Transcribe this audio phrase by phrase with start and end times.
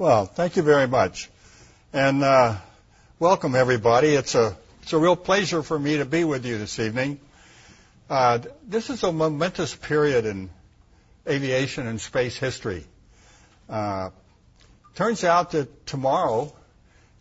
[0.00, 1.28] Well, thank you very much.
[1.92, 2.56] And uh,
[3.18, 4.14] welcome, everybody.
[4.14, 7.20] It's a, it's a real pleasure for me to be with you this evening.
[8.08, 10.48] Uh, this is a momentous period in
[11.28, 12.86] aviation and space history.
[13.68, 14.08] Uh,
[14.94, 16.50] turns out that tomorrow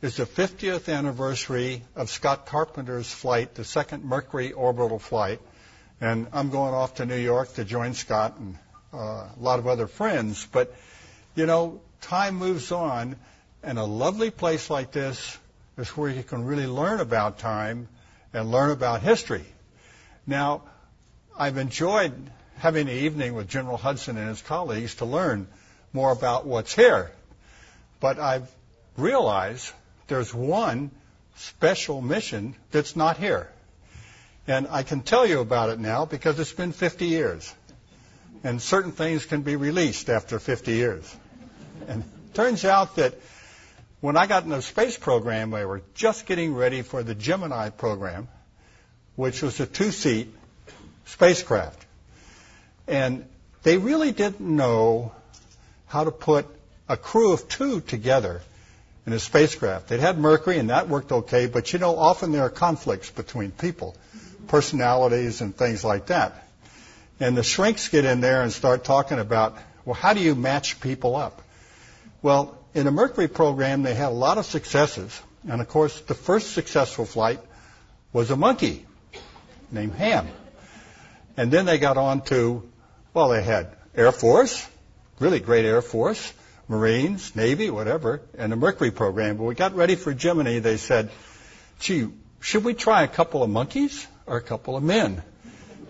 [0.02, 5.42] is the 50th anniversary of Scott Carpenter's flight, the second Mercury orbital flight.
[6.00, 8.58] And I'm going off to New York to join Scott and
[8.94, 10.48] uh, a lot of other friends.
[10.50, 10.74] But,
[11.36, 13.16] you know, time moves on,
[13.64, 15.38] and a lovely place like this
[15.78, 17.88] is where you can really learn about time
[18.34, 19.46] and learn about history.
[20.28, 20.64] Now,
[21.38, 22.14] I've enjoyed
[22.58, 25.48] having the evening with General Hudson and his colleagues to learn
[25.94, 27.12] more about what's here.
[28.00, 28.50] But I've
[28.98, 29.72] realized
[30.08, 30.92] there's one
[31.36, 33.50] special mission that's not here.
[34.48, 37.54] And I can tell you about it now because it's been 50 years.
[38.44, 41.16] And certain things can be released after 50 years.
[41.88, 43.16] And it turns out that
[44.02, 47.70] when I got in the space program, we were just getting ready for the Gemini
[47.70, 48.28] program,
[49.16, 50.34] which was a two-seat
[51.06, 51.86] spacecraft.
[52.88, 53.26] And
[53.64, 55.12] they really didn't know
[55.88, 56.48] how to put
[56.88, 58.42] a crew of two together
[59.06, 59.90] in a spacecraft.
[59.90, 63.52] They'd had Mercury, and that worked okay, but you know, often there are conflicts between
[63.52, 63.96] people,
[64.48, 66.48] personalities, and things like that.
[67.20, 70.80] And the shrinks get in there and start talking about, well, how do you match
[70.80, 71.42] people up?
[72.22, 75.22] Well, in the Mercury program, they had a lot of successes.
[75.48, 77.40] And of course, the first successful flight
[78.12, 78.86] was a monkey
[79.72, 80.28] named Ham.
[81.38, 82.70] And then they got on to,
[83.14, 84.68] well, they had Air Force,
[85.20, 86.34] really great Air Force,
[86.68, 89.38] Marines, Navy, whatever, and the Mercury program.
[89.38, 90.60] But we got ready for Gemini.
[90.60, 91.10] They said,
[91.80, 92.10] gee,
[92.42, 95.24] should we try a couple of monkeys or a couple of men?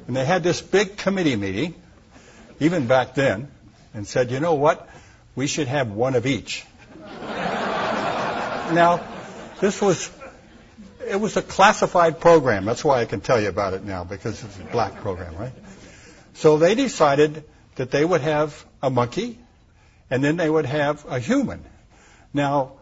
[0.08, 1.76] And they had this big committee meeting,
[2.60, 3.52] even back then,
[3.94, 4.88] and said, you know what?
[5.40, 6.66] We should have one of each.
[7.22, 9.00] now,
[9.62, 10.12] this was
[11.08, 12.66] it was a classified program.
[12.66, 15.54] That's why I can tell you about it now because it's a black program, right?
[16.34, 17.46] So they decided
[17.76, 19.40] that they would have a monkey
[20.10, 21.64] and then they would have a human.
[22.34, 22.74] Now,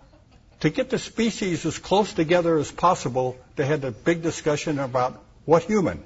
[0.62, 5.24] to get the species as close together as possible, they had a big discussion about
[5.46, 6.04] what human.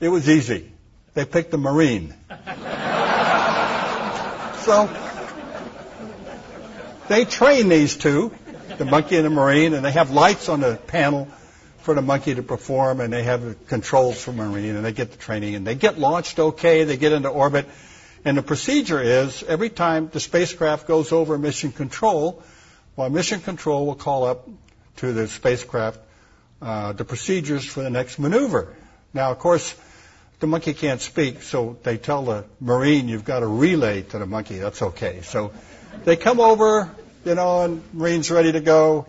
[0.00, 0.70] It was easy.
[1.14, 2.12] They picked the marine.
[4.68, 5.07] so
[7.08, 8.32] they train these two,
[8.76, 11.28] the monkey and the marine, and they have lights on the panel
[11.78, 15.10] for the monkey to perform, and they have the controls for marine, and they get
[15.10, 17.66] the training, and they get launched okay, they get into orbit,
[18.24, 22.42] and the procedure is every time the spacecraft goes over mission control,
[22.96, 24.48] well, mission control will call up
[24.96, 26.00] to the spacecraft
[26.60, 28.74] uh, the procedures for the next maneuver.
[29.14, 29.74] Now, of course,
[30.40, 34.26] the monkey can't speak, so they tell the marine, you've got to relay to the
[34.26, 34.58] monkey.
[34.58, 35.22] That's okay.
[35.22, 35.52] So
[36.04, 39.06] they come over, you know, and Marine's ready to go.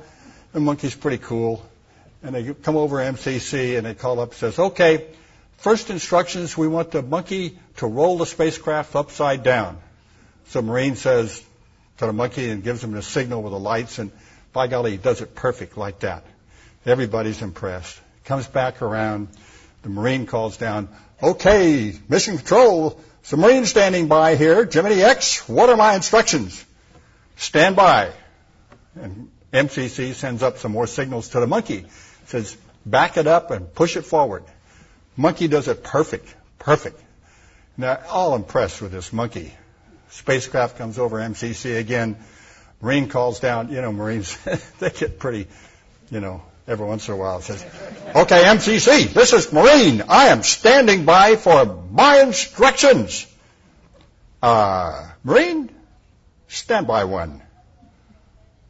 [0.54, 1.66] The monkey's pretty cool.
[2.24, 5.06] And they come over MCC and they call up and says, okay,
[5.58, 9.78] first instructions, we want the monkey to roll the spacecraft upside down.
[10.48, 11.44] So Marine says
[11.98, 14.12] to the monkey and gives him the signal with the lights and
[14.52, 16.24] by golly, he does it perfect like that.
[16.86, 18.00] Everybody's impressed.
[18.26, 19.28] Comes back around.
[19.84, 20.90] The Marine calls down,
[21.22, 23.00] okay, mission control,
[23.32, 26.66] Marine standing by here, Gemini X, what are my instructions?
[27.40, 28.12] Stand by.
[28.96, 31.86] And MCC sends up some more signals to the monkey.
[32.26, 32.56] Says,
[32.86, 34.44] back it up and push it forward.
[35.18, 37.02] Monkey does it perfect, perfect.
[37.78, 39.54] Now, all impressed with this monkey.
[40.10, 42.18] Spacecraft comes over MCC again.
[42.82, 43.72] Marine calls down.
[43.72, 44.38] You know, Marines,
[44.80, 45.48] they get pretty,
[46.12, 47.64] you know, every once in a while says,
[48.16, 50.04] okay, MCC, this is Marine.
[50.08, 53.26] I am standing by for my instructions.
[54.42, 55.70] Uh, Marine,
[56.50, 57.42] Stand by one.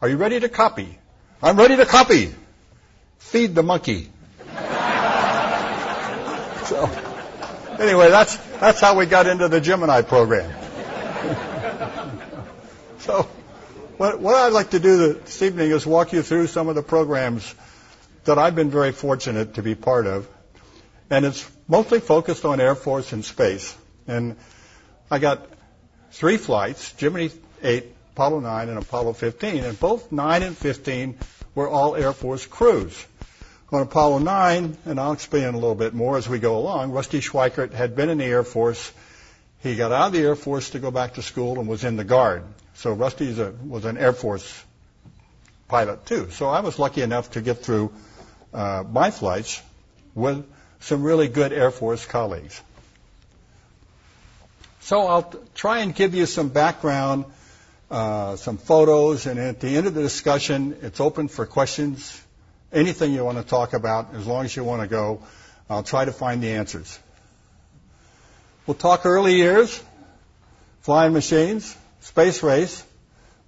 [0.01, 0.99] Are you ready to copy?
[1.41, 2.35] I'm ready to copy.
[3.19, 4.09] Feed the monkey.
[6.65, 6.89] so,
[7.79, 10.51] anyway, that's, that's how we got into the Gemini program.
[12.99, 13.23] so,
[13.95, 16.83] what, what I'd like to do this evening is walk you through some of the
[16.83, 17.55] programs
[18.25, 20.27] that I've been very fortunate to be part of.
[21.09, 23.73] And it's mostly focused on Air Force and space.
[24.05, 24.35] And
[25.09, 25.47] I got
[26.11, 27.29] three flights, Gemini
[27.61, 29.63] 8, Apollo 9, and Apollo 15.
[29.63, 31.17] And both 9 and 15
[31.55, 33.05] were all Air Force crews.
[33.71, 37.19] On Apollo 9, and I'll explain a little bit more as we go along, Rusty
[37.19, 38.91] Schweickart had been in the Air Force.
[39.61, 41.95] He got out of the Air Force to go back to school and was in
[41.95, 42.43] the Guard.
[42.73, 43.31] So Rusty
[43.65, 44.63] was an Air Force
[45.67, 46.29] pilot too.
[46.31, 47.91] So I was lucky enough to get through
[48.53, 49.61] uh, my flights
[50.15, 50.45] with
[50.79, 52.59] some really good Air Force colleagues.
[54.81, 57.25] So I'll try and give you some background
[57.89, 62.21] uh, some photos, and at the end of the discussion, it's open for questions,
[62.71, 65.21] anything you want to talk about, as long as you want to go.
[65.69, 66.99] I'll try to find the answers.
[68.65, 69.81] We'll talk early years,
[70.81, 72.83] flying machines, space race,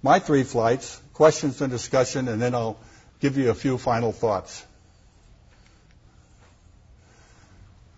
[0.02, 2.78] my three flights, questions and discussion, and then I'll
[3.20, 4.64] give you a few final thoughts.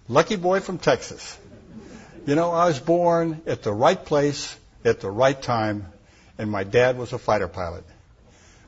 [0.09, 1.39] Lucky boy from Texas.
[2.27, 4.55] You know, I was born at the right place
[4.85, 5.87] at the right time,
[6.39, 7.85] and my dad was a fighter pilot.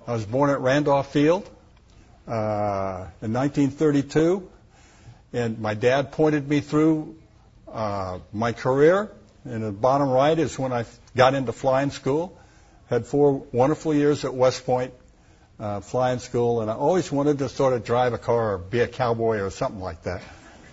[0.07, 1.49] I was born at Randolph Field
[2.29, 4.49] uh, in 1932,
[5.33, 7.17] and my dad pointed me through
[7.71, 9.11] uh, my career.
[9.45, 10.85] And the bottom right is when I
[11.15, 12.39] got into flying school.
[12.89, 14.93] Had four wonderful years at West Point
[15.59, 18.81] uh, flying school, and I always wanted to sort of drive a car or be
[18.81, 20.23] a cowboy or something like that.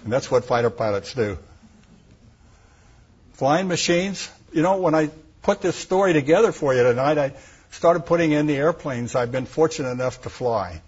[0.04, 1.38] And that's what fighter pilots do.
[3.34, 4.30] Flying machines.
[4.51, 5.10] You know, when I
[5.44, 7.34] put this story together for you tonight, I
[7.72, 10.81] started putting in the airplanes I've been fortunate enough to fly.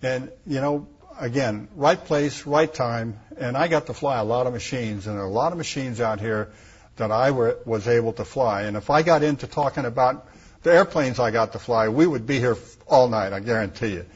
[0.00, 0.86] And, you know,
[1.18, 5.16] again, right place, right time, and I got to fly a lot of machines, and
[5.16, 6.52] there are a lot of machines out here
[6.96, 8.62] that I were, was able to fly.
[8.62, 10.28] And if I got into talking about
[10.62, 12.56] the airplanes I got to fly, we would be here
[12.86, 14.06] all night, I guarantee you.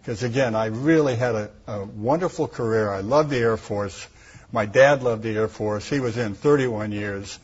[0.00, 2.90] Because again, I really had a, a wonderful career.
[2.90, 4.06] I loved the Air Force.
[4.52, 5.88] My dad loved the Air Force.
[5.88, 7.38] He was in 31 years.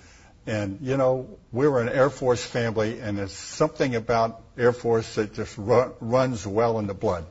[0.47, 5.15] And, you know, we were an Air Force family, and there's something about Air Force
[5.15, 7.25] that just ru- runs well in the blood.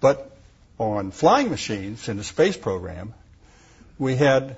[0.00, 0.30] But
[0.78, 3.14] on flying machines in the space program,
[3.98, 4.56] we had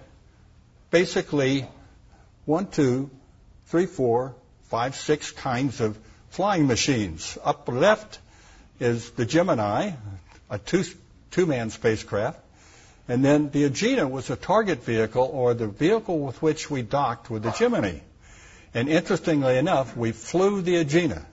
[0.91, 1.67] basically
[2.45, 3.11] one, two,
[3.69, 4.35] three, four,
[4.65, 5.99] five, six kinds of
[6.29, 7.39] flying machines.
[7.43, 8.19] Up left
[8.81, 9.93] is the Gemini,
[10.51, 10.85] a two,
[11.31, 12.39] two-man spacecraft.
[13.09, 17.31] And then the Agena was a target vehicle or the vehicle with which we docked
[17.31, 18.01] with the Gemini.
[18.73, 21.25] And interestingly enough, we flew the Agena.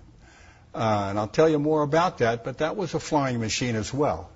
[0.74, 3.94] Uh, and I'll tell you more about that, but that was a flying machine as
[3.94, 4.30] well.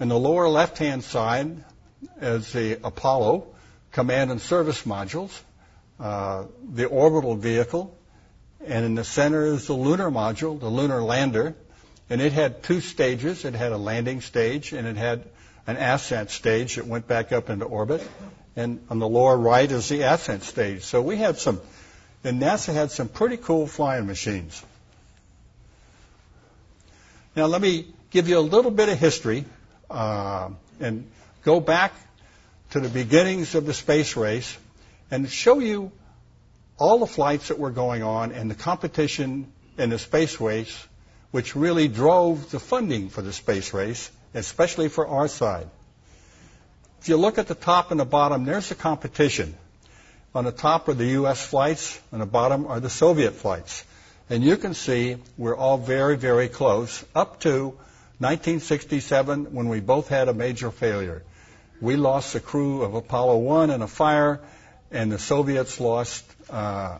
[0.00, 1.64] In the lower left-hand side
[2.20, 3.48] is the Apollo
[3.92, 5.36] command and service modules,
[5.98, 7.96] uh, the orbital vehicle,
[8.64, 11.54] and in the center is the lunar module, the lunar lander,
[12.10, 13.44] and it had two stages.
[13.44, 15.24] It had a landing stage and it had
[15.68, 18.02] an ascent stage that went back up into orbit.
[18.56, 20.82] And on the lower right is the ascent stage.
[20.82, 21.60] So we had some,
[22.24, 24.64] and NASA had some pretty cool flying machines.
[27.36, 29.44] Now let me give you a little bit of history
[29.90, 30.48] uh,
[30.80, 31.06] and
[31.44, 31.92] go back
[32.70, 34.56] to the beginnings of the space race
[35.10, 35.92] and show you
[36.78, 40.86] all the flights that were going on and the competition in the space race,
[41.30, 45.68] which really drove the funding for the space race, especially for our side.
[47.00, 49.54] If you look at the top and the bottom, there's the competition.
[50.34, 51.44] On the top are the U.S.
[51.44, 53.84] flights, on the bottom are the Soviet flights.
[54.30, 57.68] And you can see we're all very, very close up to
[58.18, 61.22] 1967 when we both had a major failure.
[61.80, 64.40] We lost the crew of Apollo 1 in a fire,
[64.90, 66.98] and the Soviets lost uh,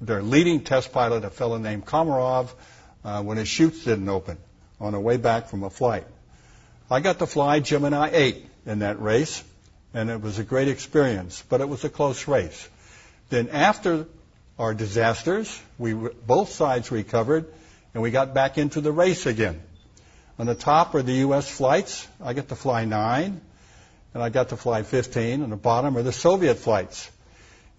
[0.00, 2.50] their leading test pilot, a fellow named Komarov,
[3.04, 4.38] uh, when his chutes didn't open
[4.80, 6.06] on the way back from a flight.
[6.92, 9.42] I got to fly Gemini 8 in that race,
[9.94, 12.68] and it was a great experience, but it was a close race.
[13.30, 14.06] Then after
[14.58, 17.46] our disasters, we both sides recovered,
[17.94, 19.62] and we got back into the race again.
[20.38, 21.50] On the top are the U.S.
[21.50, 22.06] flights.
[22.22, 23.40] I got to fly nine,
[24.12, 25.42] and I got to fly 15.
[25.42, 27.10] On the bottom are the Soviet flights.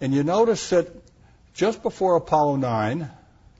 [0.01, 0.88] And you notice that
[1.53, 3.12] just before Apollo 9,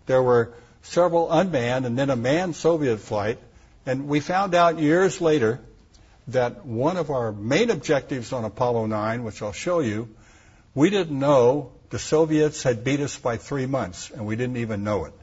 [0.08, 3.38] there were several unmanned and then a manned Soviet flight.
[3.86, 5.60] And we found out years later
[6.30, 10.10] that one of our main objectives on Apollo 9, which I'll show you,
[10.74, 14.84] we didn't know the Soviets had beat us by three months, and we didn't even
[14.84, 15.14] know it.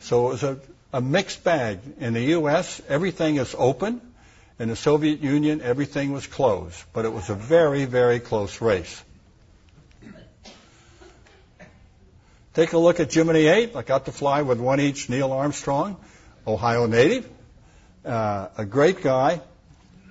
[0.00, 0.58] So it was a,
[0.92, 1.78] a mixed bag.
[2.00, 4.00] In the U.S., everything is open.
[4.58, 6.82] In the Soviet Union, everything was closed.
[6.92, 9.02] But it was a very, very close race.
[12.54, 13.76] Take a look at Gemini 8.
[13.76, 15.96] I got to fly with one each Neil Armstrong,
[16.46, 17.28] Ohio native,
[18.04, 19.40] uh, a great guy.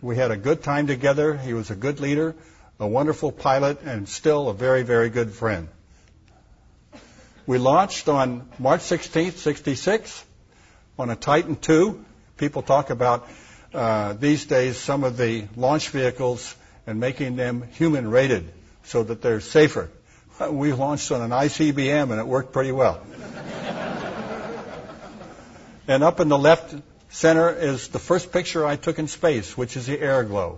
[0.02, 1.38] We had a good time together.
[1.38, 2.36] He was a good leader,
[2.80, 5.68] a wonderful pilot, and still a very, very good friend.
[7.46, 10.26] We launched on March 16th, 66,
[10.98, 11.96] on a Titan II.
[12.38, 13.28] People talk about
[13.74, 18.52] uh, these days some of the launch vehicles and making them human rated
[18.84, 19.90] so that they're safer.
[20.50, 23.06] We launched on an ICBM and it worked pretty well.
[25.88, 26.76] and up in the left
[27.14, 30.58] center is the first picture I took in space, which is the Airglow.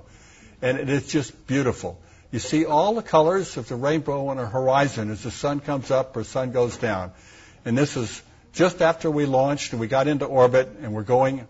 [0.62, 2.02] And it is just beautiful.
[2.32, 5.92] You see all the colors of the rainbow on the horizon as the sun comes
[5.92, 7.12] up or sun goes down.
[7.66, 8.22] And this is
[8.54, 11.46] just after we launched and we got into orbit and we're going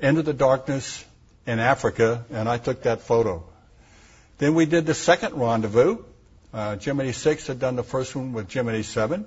[0.00, 1.04] into the darkness
[1.46, 3.44] in Africa, and I took that photo.
[4.38, 5.98] Then we did the second rendezvous.
[6.52, 9.24] Uh, Gemini 6 had done the first one with Gemini 7.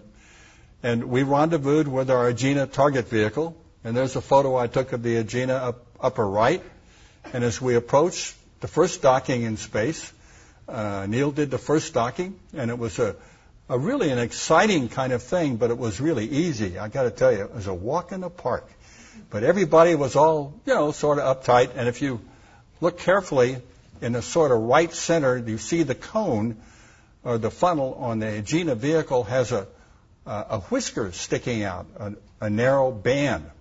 [0.84, 3.56] And we rendezvoused with our Agena target vehicle.
[3.86, 6.64] And there's a photo I took of the Agena up, upper right.
[7.32, 10.12] And as we approached the first docking in space,
[10.68, 13.16] uh, Neil did the first docking, and it was a,
[13.70, 16.80] a really an exciting kind of thing, but it was really easy.
[16.80, 18.68] I got to tell you, it was a walk in the park.
[19.30, 21.70] But everybody was all, you know, sort of uptight.
[21.76, 22.22] And if you
[22.82, 23.58] look carefully
[24.02, 26.58] in the sort of right center, you see the cone
[27.24, 29.68] or the funnel on the Agena vehicle has a,
[30.26, 33.52] a whisker sticking out, a, a narrow band.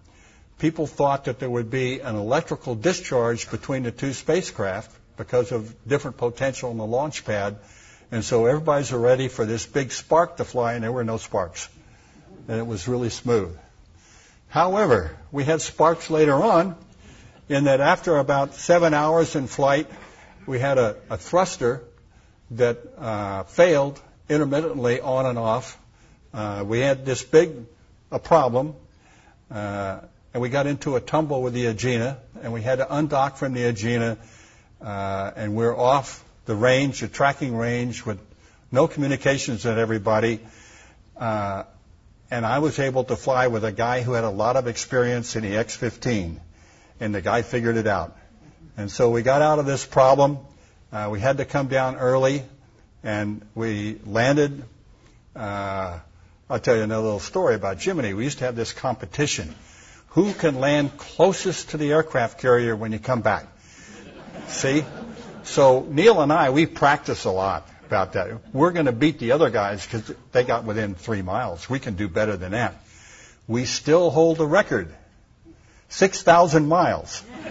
[0.58, 5.74] People thought that there would be an electrical discharge between the two spacecraft because of
[5.86, 7.56] different potential in the launch pad.
[8.10, 11.68] And so everybody's ready for this big spark to fly, and there were no sparks.
[12.48, 13.56] And it was really smooth.
[14.48, 16.76] However, we had sparks later on
[17.48, 19.90] in that after about seven hours in flight,
[20.46, 21.82] we had a, a thruster
[22.52, 25.78] that uh, failed intermittently on and off.
[26.32, 27.66] Uh, we had this big
[28.10, 28.74] a problem,
[29.50, 30.00] uh,
[30.34, 33.54] and we got into a tumble with the Agena, and we had to undock from
[33.54, 34.18] the Agena,
[34.82, 38.18] uh, and we're off the range, the tracking range, with
[38.72, 40.40] no communications with everybody.
[41.16, 41.62] Uh,
[42.32, 45.36] and I was able to fly with a guy who had a lot of experience
[45.36, 46.40] in the X-15,
[46.98, 48.16] and the guy figured it out.
[48.76, 50.38] And so we got out of this problem.
[50.92, 52.42] Uh, we had to come down early,
[53.04, 54.64] and we landed.
[55.36, 56.00] Uh,
[56.50, 58.14] I'll tell you another little story about Gemini.
[58.14, 59.54] We used to have this competition.
[60.14, 63.46] Who can land closest to the aircraft carrier when you come back?
[64.46, 64.84] See?
[65.42, 68.54] So Neil and I, we practice a lot about that.
[68.54, 71.68] We're going to beat the other guys because they got within three miles.
[71.68, 72.76] We can do better than that.
[73.48, 74.94] We still hold the record.
[75.88, 77.22] 6,000 miles.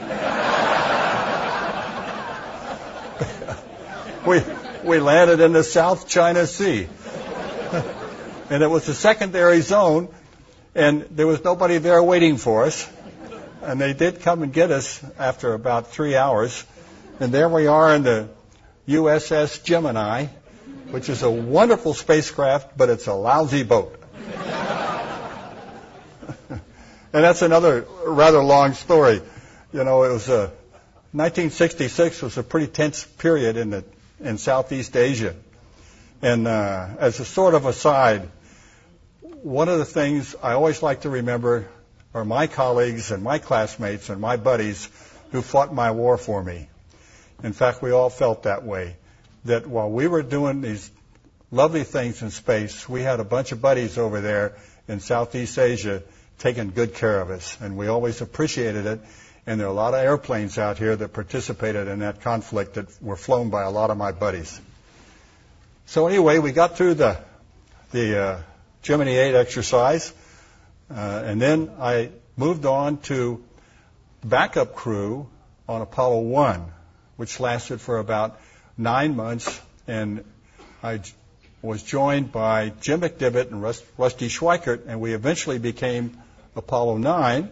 [4.26, 4.42] we,
[4.86, 6.88] we landed in the South China Sea.
[8.50, 10.08] and it was a secondary zone,
[10.76, 12.90] and there was nobody there waiting for us.
[13.62, 16.66] And they did come and get us after about three hours.
[17.20, 18.28] And there we are in the
[18.88, 20.26] USS Gemini,
[20.90, 23.98] which is a wonderful spacecraft, but it's a lousy boat.
[26.50, 26.60] and
[27.12, 29.22] that's another rather long story.
[29.72, 30.52] You know, it was a
[31.14, 33.86] 1966 was a pretty tense period in the
[34.20, 35.36] in Southeast Asia.
[36.22, 38.30] And uh, as a sort of aside,
[39.44, 41.68] one of the things I always like to remember
[42.14, 44.88] are my colleagues and my classmates and my buddies
[45.32, 46.70] who fought my war for me.
[47.44, 48.96] In fact, we all felt that way.
[49.44, 50.90] That while we were doing these
[51.52, 54.56] lovely things in space, we had a bunch of buddies over there
[54.88, 56.04] in Southeast Asia
[56.40, 59.02] taking good care of us, and we always appreciated it.
[59.46, 62.88] And there are a lot of airplanes out here that participated in that conflict that
[63.02, 64.62] were flown by a lot of my buddies.
[65.86, 67.18] So anyway, we got through the
[67.92, 68.42] the uh,
[68.84, 70.14] Gemini 8 exercise,
[70.92, 73.44] uh, and then I moved on to
[74.24, 75.28] backup crew
[75.68, 76.74] on Apollo 1
[77.16, 78.40] which lasted for about
[78.78, 79.62] nine months.
[79.88, 80.24] And
[80.82, 81.02] I
[81.62, 86.18] was joined by Jim McDivitt and Rusty Schweickart, and we eventually became
[86.56, 87.52] Apollo 9.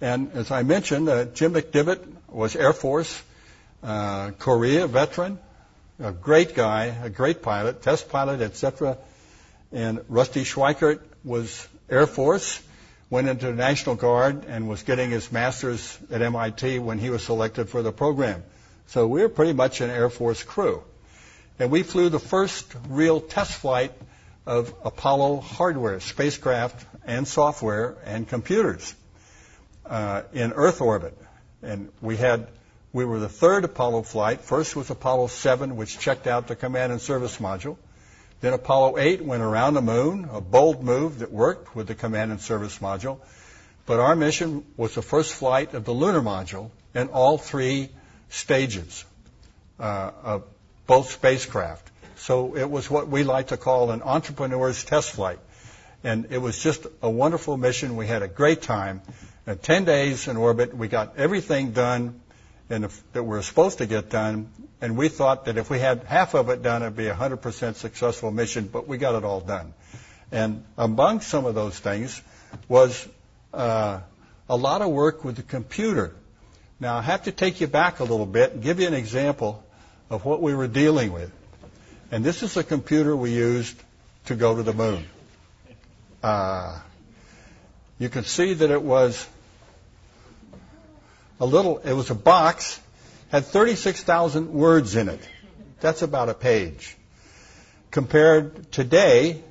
[0.00, 3.22] And as I mentioned, uh, Jim McDivitt was Air Force,
[3.82, 5.38] uh, Korea veteran,
[5.98, 8.98] a great guy, a great pilot, test pilot, etc.
[9.72, 12.60] And Rusty Schweickart was Air Force
[13.10, 17.22] went into the National Guard and was getting his master's at MIT when he was
[17.22, 18.42] selected for the program.
[18.88, 20.82] So we were pretty much an Air Force crew.
[21.58, 23.92] And we flew the first real test flight
[24.46, 28.94] of Apollo hardware, spacecraft and software and computers
[29.86, 31.16] uh, in Earth orbit.
[31.62, 32.48] And we had
[32.92, 34.40] we were the third Apollo flight.
[34.40, 37.76] First was Apollo 7, which checked out the command and service module.
[38.44, 42.30] Then Apollo 8 went around the moon, a bold move that worked with the command
[42.30, 43.20] and service module.
[43.86, 47.88] But our mission was the first flight of the lunar module in all three
[48.28, 49.06] stages
[49.80, 50.42] uh, of
[50.86, 51.90] both spacecraft.
[52.16, 55.38] So it was what we like to call an entrepreneur's test flight.
[56.02, 57.96] And it was just a wonderful mission.
[57.96, 59.00] We had a great time.
[59.46, 62.20] In 10 days in orbit, we got everything done
[62.70, 64.48] and if, that we're supposed to get done.
[64.80, 67.74] And we thought that if we had half of it done, it'd be a 100%
[67.74, 69.74] successful mission, but we got it all done.
[70.32, 72.20] And among some of those things
[72.68, 73.06] was
[73.52, 74.00] uh,
[74.48, 76.14] a lot of work with the computer.
[76.80, 79.62] Now, I have to take you back a little bit and give you an example
[80.10, 81.30] of what we were dealing with.
[82.10, 83.76] And this is a computer we used
[84.26, 85.04] to go to the moon.
[86.22, 86.78] Uh,
[87.98, 89.26] you can see that it was
[91.40, 92.80] a little, it was a box,
[93.30, 95.20] had 36,000 words in it.
[95.80, 96.96] That's about a page.
[97.90, 99.42] Compared today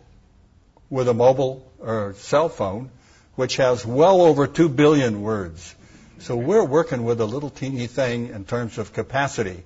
[0.89, 2.89] with a mobile or cell phone,
[3.35, 5.75] which has well over 2 billion words.
[6.19, 9.63] So we're working with a little teeny thing in terms of capacity.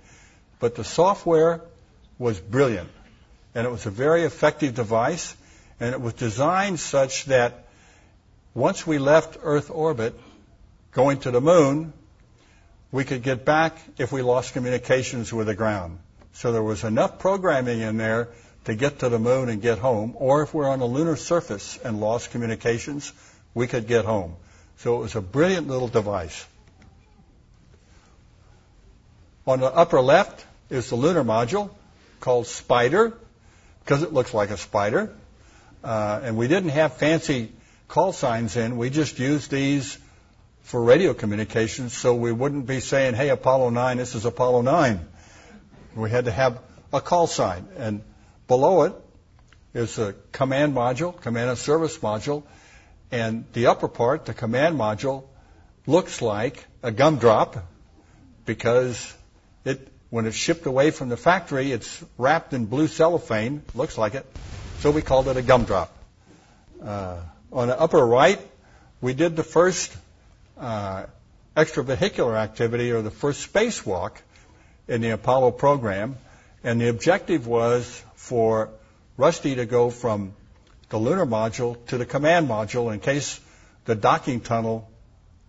[0.59, 1.61] But the software
[2.17, 2.89] was brilliant.
[3.53, 5.35] And it was a very effective device.
[5.79, 7.65] And it was designed such that
[8.55, 10.19] once we left Earth orbit,
[10.91, 11.93] going to the moon,
[12.91, 15.99] we could get back if we lost communications with the ground.
[16.33, 18.29] So there was enough programming in there
[18.65, 21.79] to get to the moon and get home, or if we're on the lunar surface
[21.83, 23.11] and lost communications,
[23.53, 24.35] we could get home.
[24.77, 26.45] So it was a brilliant little device.
[29.45, 31.69] On the upper left is the lunar module
[32.19, 33.13] called Spider,
[33.83, 35.15] because it looks like a spider.
[35.83, 37.51] Uh, and we didn't have fancy
[37.87, 38.77] call signs in.
[38.77, 39.97] We just used these
[40.67, 44.99] for radio communications so we wouldn't be saying, hey, Apollo 9, this is Apollo 9.
[45.95, 46.59] We had to have
[46.91, 47.69] a call sign.
[47.77, 48.01] And
[48.49, 48.93] below it
[49.73, 52.43] is a command module, command and service module.
[53.13, 55.23] And the upper part, the command module,
[55.85, 57.65] looks like a gumdrop
[58.45, 59.15] because
[59.63, 64.15] it, when it's shipped away from the factory, it's wrapped in blue cellophane, looks like
[64.15, 64.25] it.
[64.79, 65.97] So we called it a gumdrop.
[66.83, 67.21] Uh,
[67.53, 68.41] on the upper right,
[68.99, 69.95] we did the first
[70.59, 71.05] Uh,
[71.57, 74.13] extravehicular activity or the first spacewalk
[74.87, 76.15] in the Apollo program.
[76.63, 78.69] And the objective was for
[79.17, 80.33] Rusty to go from
[80.89, 83.39] the lunar module to the command module in case
[83.85, 84.89] the docking tunnel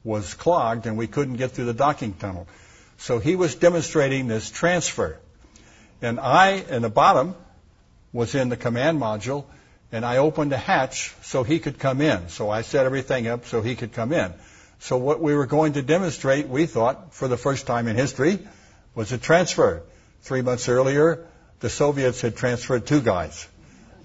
[0.03, 2.49] was clogged and we couldn't get through the docking tunnel.
[2.97, 5.19] So he was demonstrating this transfer.
[6.01, 7.35] And I, in the bottom,
[8.13, 9.45] was in the command module,
[9.93, 12.29] and I opened a hatch so he could come in.
[12.29, 14.33] So I set everything up so he could come in.
[14.81, 18.39] So what we were going to demonstrate, we thought, for the first time in history,
[18.95, 19.83] was a transfer.
[20.23, 21.27] Three months earlier,
[21.61, 23.49] the Soviets had transferred two guys.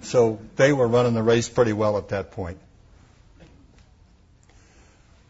[0.01, 2.57] So they were running the race pretty well at that point.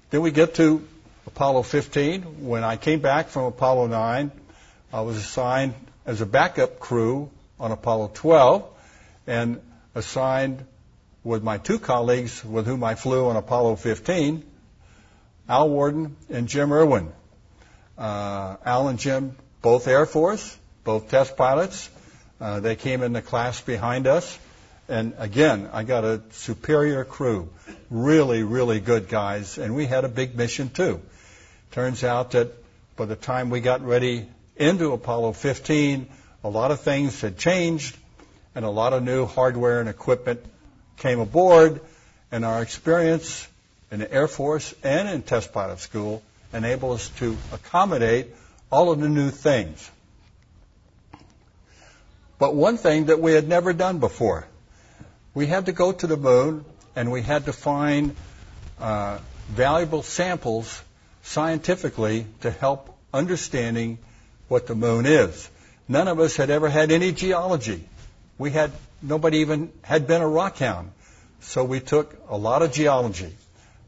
[0.09, 0.87] Then we get to
[1.27, 2.45] Apollo 15.
[2.45, 4.31] When I came back from Apollo 9,
[4.91, 5.73] I was assigned
[6.05, 7.29] as a backup crew
[7.59, 8.67] on Apollo 12
[9.27, 9.61] and
[9.95, 10.65] assigned
[11.23, 14.43] with my two colleagues with whom I flew on Apollo 15,
[15.47, 17.11] Al Worden and Jim Irwin.
[17.97, 21.89] Uh, Al and Jim, both Air Force, both test pilots.
[22.39, 24.37] Uh, they came in the class behind us.
[24.89, 27.49] And again, I got a superior crew.
[27.89, 29.57] Really, really good guys.
[29.57, 31.01] And we had a big mission too.
[31.71, 32.51] Turns out that
[32.95, 36.07] by the time we got ready into Apollo 15,
[36.43, 37.97] a lot of things had changed
[38.55, 40.43] and a lot of new hardware and equipment
[40.97, 41.81] came aboard,
[42.31, 43.47] and our experience
[43.93, 48.27] in the Air Force and in test pilot school enable us to accommodate
[48.71, 49.89] all of the new things.
[52.39, 54.45] But one thing that we had never done before,
[55.33, 58.15] we had to go to the moon and we had to find
[58.79, 60.81] uh, valuable samples
[61.21, 63.99] scientifically to help understanding
[64.49, 65.49] what the moon is.
[65.87, 67.87] None of us had ever had any geology
[68.37, 70.87] we had nobody even had been a rockhound.
[71.41, 73.33] So we took a lot of geology.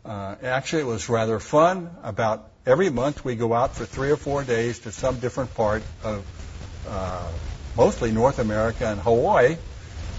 [0.06, 1.90] Uh, actually, it was rather fun.
[2.04, 5.82] About every month, we go out for three or four days to some different part
[6.04, 6.24] of
[6.88, 7.28] uh,
[7.76, 9.58] mostly North America and Hawaii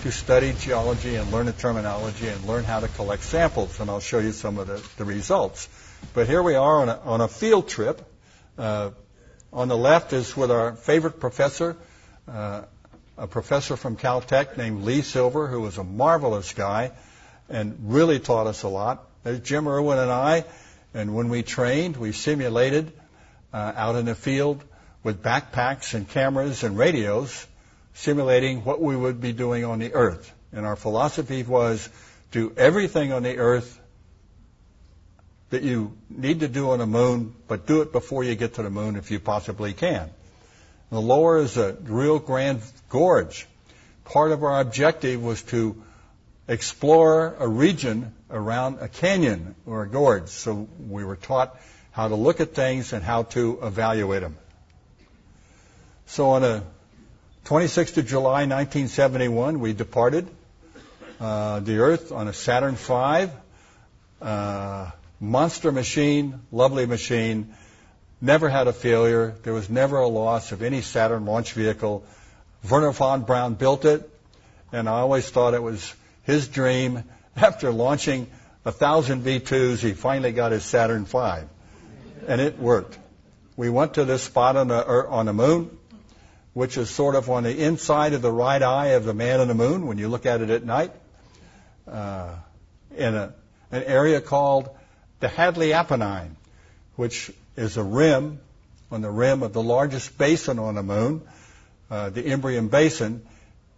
[0.03, 3.79] to study geology and learn the terminology and learn how to collect samples.
[3.79, 5.69] And I'll show you some of the, the results.
[6.15, 8.03] But here we are on a, on a field trip.
[8.59, 8.91] Uh,
[9.53, 11.77] on the left is with our favorite professor,
[12.27, 12.63] uh,
[13.17, 16.91] a professor from Caltech named Lee Silver, who was a marvelous guy
[17.49, 19.06] and really taught us a lot.
[19.27, 20.45] There's Jim Irwin and I,
[20.95, 22.93] and when we trained, we simulated
[23.53, 24.63] uh, out in the field
[25.03, 27.45] with backpacks and cameras and radios,
[27.95, 30.33] simulating what we would be doing on the Earth.
[30.53, 31.89] And our philosophy was
[32.31, 33.81] do everything on the Earth
[35.51, 38.63] that you need to do on the moon, but do it before you get to
[38.63, 40.09] the moon if you possibly can.
[40.93, 43.49] The lower is a Rio Grande Gorge.
[44.05, 45.83] Part of our objective was to
[46.49, 50.29] explore a region around a canyon or a gorge.
[50.29, 51.59] So we were taught
[51.93, 54.37] how to look at things and how to evaluate them.
[56.07, 56.63] So on a
[57.47, 60.29] 26th of July 1971, we departed
[61.21, 63.31] uh, the Earth on a Saturn V,
[64.23, 67.55] uh, monster machine, lovely machine,
[68.21, 69.35] never had a failure.
[69.43, 72.05] There was never a loss of any Saturn launch vehicle.
[72.69, 74.09] Wernher von Braun built it,
[74.73, 75.95] and I always thought it was
[76.27, 77.05] his dream.
[77.37, 78.29] After launching
[78.65, 81.19] a thousand V2s, he finally got his Saturn V,
[82.27, 82.99] and it worked.
[83.57, 85.79] We went to this spot on the on the moon,
[86.53, 89.49] which is sort of on the inside of the right eye of the man on
[89.49, 90.93] the moon when you look at it at night,
[91.87, 92.35] uh,
[92.97, 93.35] in a,
[93.71, 94.69] an area called
[95.21, 96.37] the Hadley Apennine,
[96.97, 98.41] which is a rim
[98.91, 101.23] on the rim of the largest basin on the moon,
[101.91, 103.27] uh, the Imbrium Basin,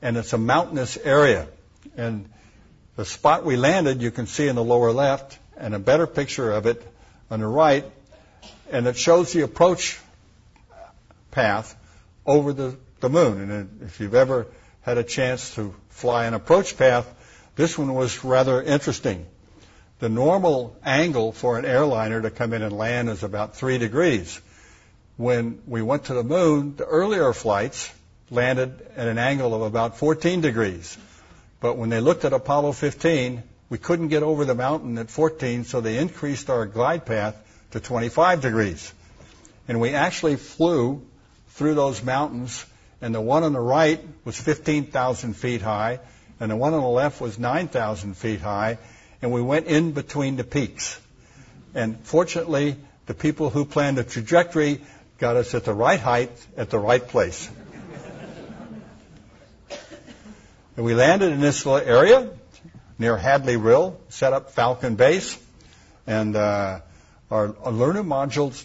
[0.02, 1.48] and it's a mountainous area.
[1.96, 2.28] And
[2.98, 6.50] the spot we landed, you can see in the lower left, and a better picture
[6.50, 6.84] of it
[7.30, 7.84] on the right,
[8.72, 10.00] and it shows the approach
[11.30, 11.76] path
[12.26, 13.52] over the, the moon.
[13.52, 14.48] And if you've ever
[14.80, 17.06] had a chance to fly an approach path,
[17.54, 19.26] this one was rather interesting.
[20.00, 24.40] The normal angle for an airliner to come in and land is about three degrees.
[25.16, 27.92] When we went to the moon, the earlier flights
[28.28, 30.98] landed at an angle of about 14 degrees.
[31.60, 35.64] But when they looked at Apollo 15, we couldn't get over the mountain at 14,
[35.64, 37.36] so they increased our glide path
[37.72, 38.92] to 25 degrees.
[39.66, 41.02] And we actually flew
[41.50, 42.64] through those mountains,
[43.00, 46.00] and the one on the right was 15,000 feet high,
[46.40, 48.78] and the one on the left was 9,000 feet high,
[49.20, 51.00] and we went in between the peaks.
[51.74, 54.80] And fortunately, the people who planned the trajectory
[55.18, 57.50] got us at the right height at the right place.
[60.78, 62.30] And we landed in this little area
[63.00, 65.36] near Hadley Rill, set up Falcon Base,
[66.06, 66.78] and uh,
[67.32, 67.72] our, our
[68.04, 68.64] module's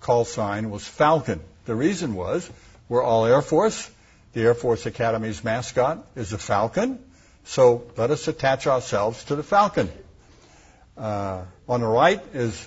[0.00, 1.40] call sign was Falcon.
[1.66, 2.50] The reason was
[2.88, 3.90] we're all Air Force.
[4.32, 6.98] The Air Force Academy's mascot is a falcon.
[7.44, 9.90] So let us attach ourselves to the Falcon.
[10.96, 12.66] Uh, on the right is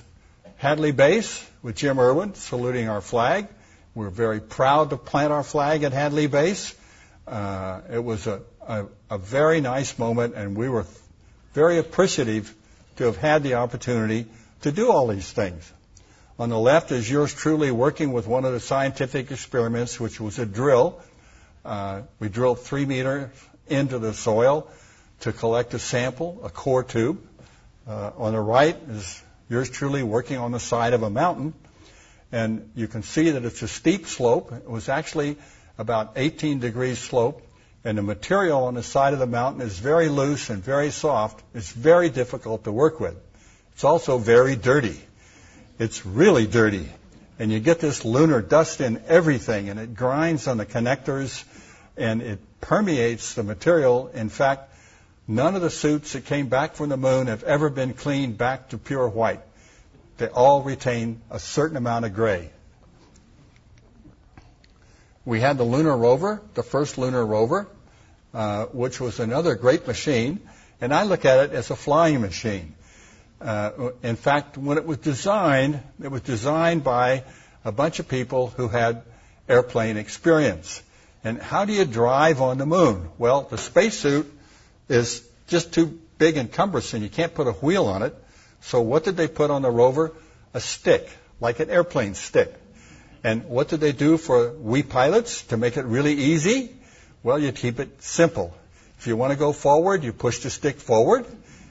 [0.57, 3.47] Hadley Base with Jim Irwin saluting our flag.
[3.95, 6.75] We're very proud to plant our flag at Hadley Base.
[7.27, 10.85] Uh, it was a, a, a, very nice moment, and we were
[11.53, 12.53] very appreciative
[12.97, 14.25] to have had the opportunity
[14.61, 15.71] to do all these things.
[16.37, 20.39] On the left is yours truly working with one of the scientific experiments, which was
[20.39, 20.99] a drill.
[21.63, 23.29] Uh, we drilled three meters
[23.67, 24.67] into the soil
[25.21, 27.25] to collect a sample, a core tube.
[27.87, 31.53] Uh, on the right is yours truly working on the side of a mountain.
[32.31, 34.51] And you can see that it's a steep slope.
[34.51, 35.37] It was actually
[35.77, 37.44] about 18 degrees slope.
[37.85, 41.43] And the material on the side of the mountain is very loose and very soft.
[41.53, 43.15] It's very difficult to work with.
[43.73, 44.99] It's also very dirty.
[45.77, 46.89] It's really dirty.
[47.37, 51.43] And you get this lunar dust in everything, and it grinds on the connectors,
[51.95, 54.07] and it permeates the material.
[54.07, 54.73] In fact,
[55.27, 58.69] none of the suits that came back from the moon have ever been cleaned back
[58.69, 59.41] to pure white.
[60.17, 62.49] They all retain a certain amount of gray.
[65.23, 67.67] We had the lunar rover, the first lunar rover,
[68.35, 70.41] uh, which was another great machine,
[70.81, 72.75] and I look at it as a flying machine.
[73.39, 77.23] Uh, in fact, when it was designed, it was designed by
[77.63, 79.03] a bunch of people who had
[79.47, 80.83] airplane experience.
[81.23, 83.07] And how do you drive on the moon?
[83.17, 84.29] Well, the spacesuit
[84.89, 87.03] is just too big and cumbersome.
[87.03, 88.13] You can't put a wheel on it.
[88.59, 90.11] So what did they put on the rover?
[90.53, 92.53] A stick, like an airplane stick.
[93.23, 96.75] And what did they do for we pilots to make it really easy?
[97.25, 98.55] Well, you keep it simple.
[98.99, 101.25] If you want to go forward, you push the stick forward.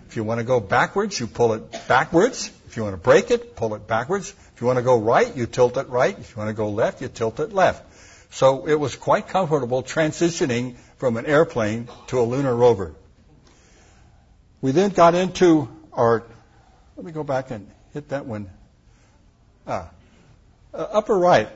[0.09, 2.51] If you want to go backwards, you pull it backwards.
[2.67, 4.35] If you want to brake it, pull it backwards.
[4.53, 6.19] If you want to go right, you tilt it right.
[6.19, 7.85] If you want to go left, you tilt it left.
[8.33, 12.97] So it was quite comfortable transitioning from an airplane to a lunar rover.
[14.61, 16.25] We then got into our,
[16.97, 18.51] let me go back and hit that one.
[19.69, 19.89] Ah,
[20.75, 21.49] uh, upper right.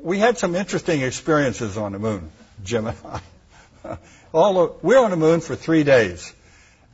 [0.00, 2.30] We had some interesting experiences on the moon,
[2.64, 2.96] Jim and
[3.84, 3.98] I.
[4.32, 6.32] All of, we're on the moon for three days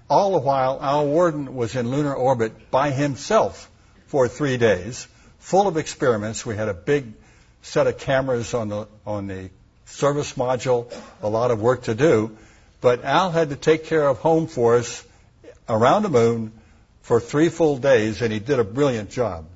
[0.08, 3.70] all the while Al Worden was in lunar orbit by himself
[4.06, 6.44] for three days, full of experiments.
[6.44, 7.12] We had a big
[7.62, 9.50] set of cameras on the on the
[9.86, 12.36] service module, a lot of work to do.
[12.80, 15.04] But Al had to take care of home for us
[15.68, 16.52] around the moon
[17.02, 19.46] for three full days, and he did a brilliant job.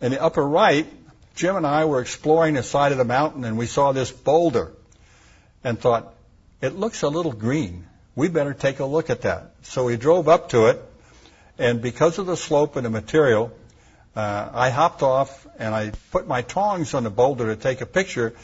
[0.00, 0.86] In the upper right,
[1.34, 4.72] Jim and I were exploring the side of the mountain, and we saw this boulder,
[5.64, 6.14] and thought,
[6.60, 9.52] it looks a little green we better take a look at that.
[9.62, 10.82] So we drove up to it,
[11.58, 13.52] and because of the slope and the material,
[14.14, 17.86] uh, I hopped off and I put my tongs on the boulder to take a
[17.86, 18.34] picture.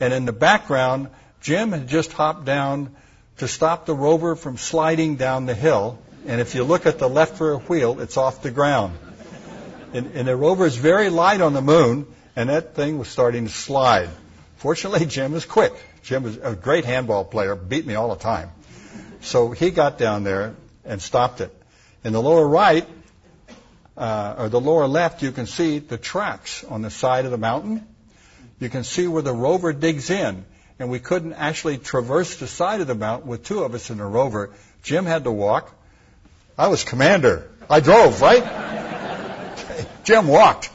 [0.00, 1.08] And in the background,
[1.40, 2.94] Jim had just hopped down
[3.38, 5.98] to stop the rover from sliding down the hill.
[6.26, 8.98] And if you look at the left rear wheel, it's off the ground.
[9.92, 13.46] And, and the rover is very light on the moon, and that thing was starting
[13.46, 14.08] to slide.
[14.56, 15.72] Fortunately, Jim was quick.
[16.02, 18.50] Jim was a great handball player, beat me all the time.
[19.20, 21.54] So he got down there and stopped it.
[22.04, 22.86] In the lower right,
[23.96, 27.38] uh, or the lower left, you can see the tracks on the side of the
[27.38, 27.86] mountain.
[28.58, 30.44] You can see where the rover digs in,
[30.78, 33.98] and we couldn't actually traverse the side of the mountain with two of us in
[33.98, 34.50] the rover.
[34.82, 35.72] Jim had to walk.
[36.58, 37.48] I was commander.
[37.70, 39.86] I drove, right?
[40.04, 40.70] Jim walked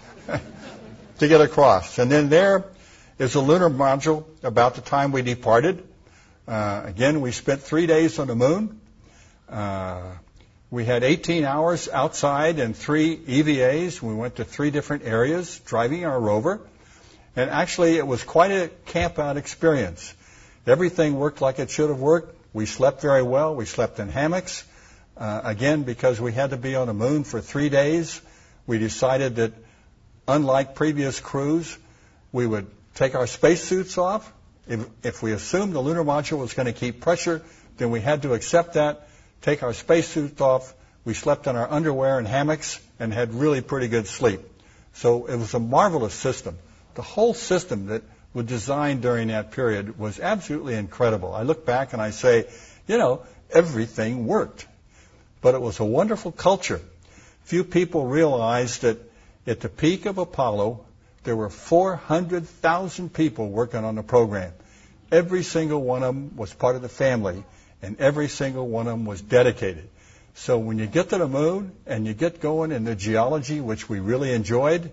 [1.20, 2.00] to get across.
[2.00, 2.66] And then there
[3.20, 5.84] is a lunar module about the time we departed.
[6.48, 8.80] Uh, again, we spent three days on the moon.
[9.50, 10.14] Uh,
[10.70, 14.02] we had 18 hours outside and three EVAs.
[14.02, 16.62] We went to three different areas driving our rover.
[17.36, 20.14] And actually, it was quite a camp out experience.
[20.66, 22.36] Everything worked like it should have worked.
[22.54, 23.56] We slept very well.
[23.56, 24.66] We slept in hammocks.
[25.16, 28.22] Uh, again, because we had to be on the moon for three days,
[28.66, 29.54] we decided that
[30.28, 31.78] unlike previous crews,
[32.32, 34.32] we would take our spacesuits off.
[34.68, 37.42] If, if we assumed the lunar module was going to keep pressure,
[37.78, 39.08] then we had to accept that,
[39.42, 40.74] take our spacesuits off.
[41.06, 44.42] We slept in our underwear and hammocks and had really pretty good sleep.
[44.94, 46.58] So it was a marvelous system.
[46.96, 51.34] The whole system that was designed during that period was absolutely incredible.
[51.34, 52.48] I look back and I say,
[52.88, 54.68] you know, everything worked.
[55.42, 56.82] But it was a wonderful culture.
[57.46, 58.98] Few people realized that
[59.48, 60.86] at the peak of Apollo,
[61.24, 64.52] there were 400,000 people working on the program.
[65.12, 67.44] Every single one of them was part of the family,
[67.82, 69.90] and every single one of them was dedicated.
[70.36, 73.90] So when you get to the moon and you get going in the geology, which
[73.90, 74.92] we really enjoyed,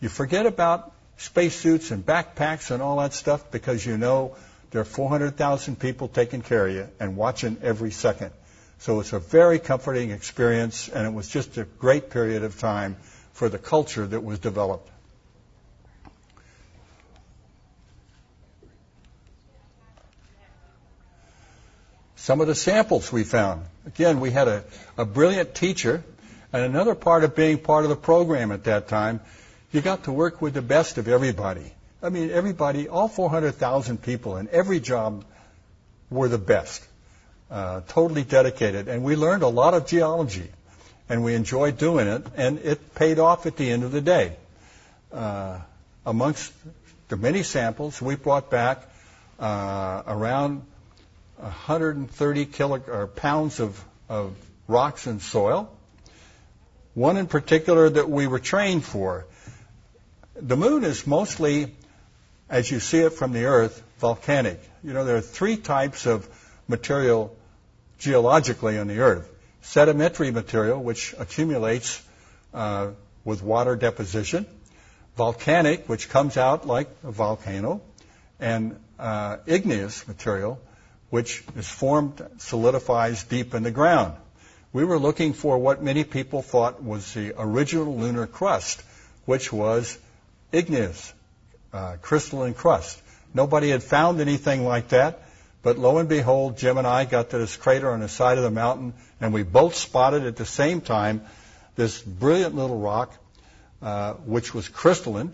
[0.00, 4.36] you forget about spacesuits and backpacks and all that stuff because you know
[4.70, 8.32] there are 400,000 people taking care of you and watching every second.
[8.80, 12.96] So it's a very comforting experience, and it was just a great period of time
[13.42, 14.88] for the culture that was developed.
[22.14, 23.64] Some of the samples we found.
[23.84, 24.62] Again, we had a,
[24.96, 26.04] a brilliant teacher,
[26.52, 29.18] and another part of being part of the program at that time,
[29.72, 31.72] you got to work with the best of everybody.
[32.00, 35.24] I mean, everybody, all 400,000 people in every job
[36.10, 36.80] were the best,
[37.50, 38.86] uh, totally dedicated.
[38.86, 40.48] And we learned a lot of geology
[41.08, 44.36] and we enjoyed doing it, and it paid off at the end of the day.
[45.12, 45.58] Uh,
[46.06, 46.52] amongst
[47.08, 48.82] the many samples, we brought back
[49.38, 50.62] uh, around
[51.36, 54.34] 130 kilo, pounds of, of
[54.68, 55.70] rocks and soil.
[56.94, 59.26] One in particular that we were trained for.
[60.36, 61.74] The moon is mostly,
[62.48, 64.60] as you see it from the Earth, volcanic.
[64.84, 66.28] You know, there are three types of
[66.68, 67.36] material
[67.98, 69.31] geologically on the Earth
[69.62, 72.02] sedimentary material, which accumulates
[72.52, 72.90] uh,
[73.24, 74.46] with water deposition,
[75.16, 77.80] volcanic, which comes out like a volcano,
[78.40, 80.60] and uh, igneous material,
[81.10, 84.14] which is formed, solidifies deep in the ground.
[84.72, 88.82] We were looking for what many people thought was the original lunar crust,
[89.26, 89.98] which was
[90.50, 91.12] igneous,
[91.72, 93.00] uh, crystalline crust.
[93.34, 95.22] Nobody had found anything like that.
[95.62, 98.44] But lo and behold, Jim and I got to this crater on the side of
[98.44, 101.24] the mountain, and we both spotted at the same time
[101.76, 103.16] this brilliant little rock,
[103.80, 105.32] uh, which was crystalline,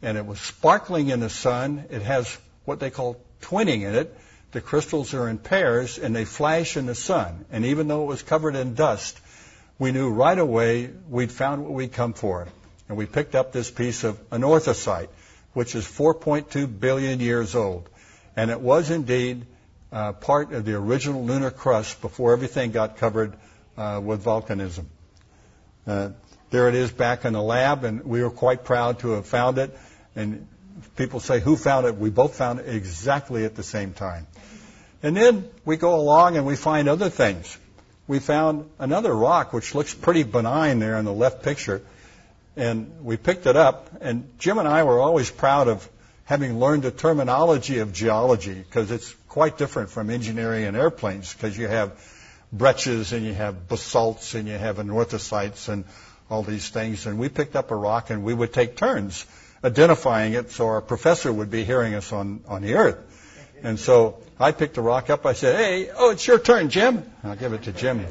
[0.00, 1.84] and it was sparkling in the sun.
[1.90, 4.18] It has what they call twinning in it.
[4.52, 7.44] The crystals are in pairs, and they flash in the sun.
[7.52, 9.20] And even though it was covered in dust,
[9.78, 12.48] we knew right away we'd found what we'd come for.
[12.88, 15.08] And we picked up this piece of anorthosite,
[15.52, 17.90] which is 4.2 billion years old.
[18.34, 19.44] And it was indeed
[19.92, 23.34] uh, part of the original lunar crust before everything got covered
[23.76, 24.86] uh, with volcanism.
[25.86, 26.10] Uh,
[26.50, 29.58] there it is back in the lab, and we were quite proud to have found
[29.58, 29.76] it.
[30.16, 30.46] And
[30.96, 31.96] people say, Who found it?
[31.96, 34.26] We both found it exactly at the same time.
[35.02, 37.56] And then we go along and we find other things.
[38.06, 41.82] We found another rock which looks pretty benign there in the left picture.
[42.56, 45.88] And we picked it up, and Jim and I were always proud of
[46.24, 51.56] having learned the terminology of geology because it's quite different from engineering and airplanes because
[51.56, 51.92] you have
[52.52, 55.84] breccias and you have basalts and you have anorthosites and
[56.30, 57.06] all these things.
[57.06, 59.26] And we picked up a rock and we would take turns
[59.62, 62.98] identifying it so our professor would be hearing us on, on the earth.
[63.62, 65.26] And so I picked the rock up.
[65.26, 67.10] I said, hey, oh, it's your turn, Jim.
[67.24, 68.06] I'll give it to Jim.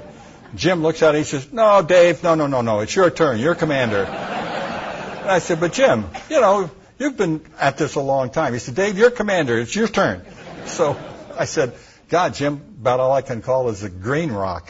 [0.56, 1.20] Jim looks at it.
[1.20, 2.82] He says, no, Dave, no, no, no, no.
[2.82, 3.40] It's your turn.
[3.40, 4.04] You're commander.
[4.04, 8.54] And I said, but Jim, you know, You've been at this a long time.
[8.54, 9.60] He said, Dave, you're commander.
[9.60, 10.26] It's your turn.
[10.78, 10.98] So
[11.38, 11.76] I said,
[12.10, 14.70] God, Jim, about all I can call is a green rock.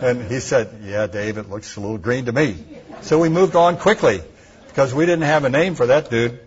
[0.00, 2.56] And he said, Yeah, Dave, it looks a little green to me.
[3.02, 4.22] So we moved on quickly
[4.66, 6.40] because we didn't have a name for that dude.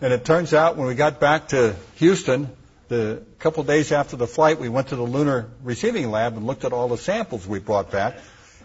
[0.00, 2.50] And it turns out when we got back to Houston,
[2.88, 6.64] the couple days after the flight, we went to the lunar receiving lab and looked
[6.64, 8.18] at all the samples we brought back,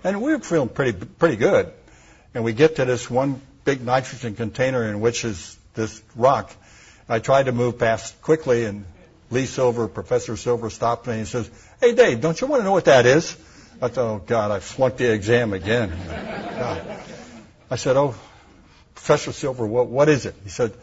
[0.04, 1.72] and we were feeling pretty pretty good.
[2.34, 6.52] And we get to this one big nitrogen container in which is this rock.
[7.08, 8.86] I tried to move past quickly, and
[9.30, 11.50] Lee Silver, Professor Silver, stopped me and says,
[11.82, 13.36] "Hey, Dave, don't you want to know what that is?"
[13.82, 15.92] I thought, "Oh God, I flunked the exam again."
[17.70, 18.16] I said, "Oh,
[18.96, 20.74] Professor Silver, what what is it?" He said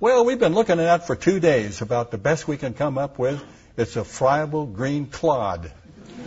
[0.00, 1.80] well, we've been looking at that for two days.
[1.80, 3.42] About the best we can come up with.
[3.76, 5.70] It's a friable green clod.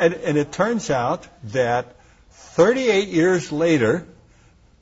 [0.00, 1.96] and, and, it turns out that
[2.30, 4.06] 38 years later,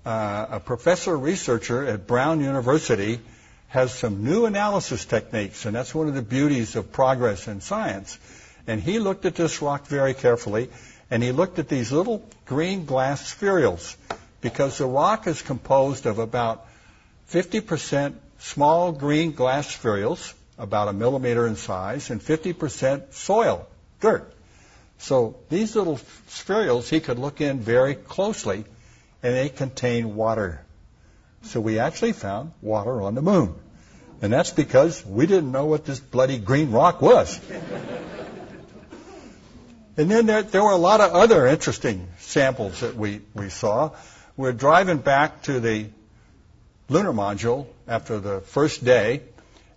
[0.04, 3.20] uh, a professor researcher at Brown University
[3.70, 8.18] has some new analysis techniques, and that's one of the beauties of progress in science.
[8.66, 10.70] And he looked at this rock very carefully,
[11.08, 13.96] and he looked at these little green glass spherules,
[14.40, 16.66] because the rock is composed of about
[17.30, 23.68] 50% small green glass spherules, about a millimeter in size, and 50% soil,
[24.00, 24.34] dirt.
[24.98, 28.64] So these little spherules he could look in very closely,
[29.22, 30.60] and they contain water.
[31.42, 33.54] So we actually found water on the moon.
[34.22, 37.40] And that's because we didn't know what this bloody green rock was.
[39.96, 43.92] and then there, there were a lot of other interesting samples that we, we saw.
[44.36, 45.86] We're driving back to the
[46.88, 49.22] lunar module after the first day,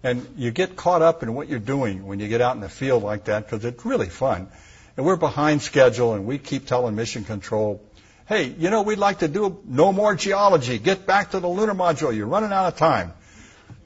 [0.03, 2.69] and you get caught up in what you're doing when you get out in the
[2.69, 4.49] field like that because it's really fun.
[4.97, 7.81] And we're behind schedule, and we keep telling Mission Control,
[8.27, 10.79] hey, you know, we'd like to do no more geology.
[10.79, 12.15] Get back to the lunar module.
[12.15, 13.13] You're running out of time.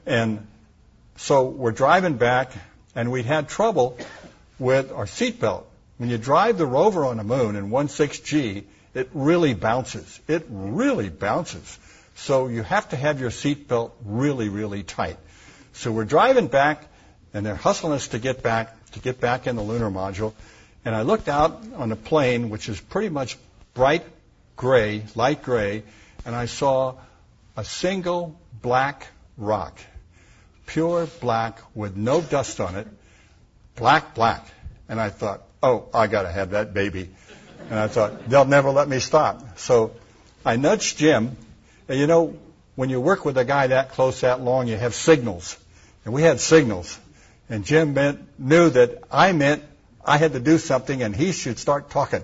[0.06, 0.46] And
[1.16, 2.52] so we're driving back,
[2.94, 3.98] and we had trouble
[4.58, 5.64] with our seatbelt.
[5.98, 10.20] When you drive the rover on the moon in 1.6G, it really bounces.
[10.28, 11.78] It really bounces.
[12.14, 15.18] So you have to have your seatbelt really, really tight.
[15.72, 16.84] So we're driving back,
[17.34, 20.32] and they're hustling us to get back to get back in the lunar module.
[20.84, 23.36] And I looked out on the plain, which is pretty much
[23.74, 24.04] bright
[24.58, 25.84] gray, light gray,
[26.26, 26.96] and I saw
[27.56, 29.06] a single black
[29.38, 29.78] rock,
[30.66, 32.86] pure black with no dust on it,
[33.76, 34.46] black, black.
[34.88, 37.08] And I thought, oh, I got to have that baby.
[37.70, 39.58] And I thought, they'll never let me stop.
[39.58, 39.92] So
[40.44, 41.36] I nudged Jim,
[41.88, 42.36] and you know,
[42.74, 45.56] when you work with a guy that close, that long, you have signals.
[46.04, 46.98] And we had signals.
[47.48, 49.62] And Jim meant, knew that I meant
[50.04, 52.22] I had to do something and he should start talking.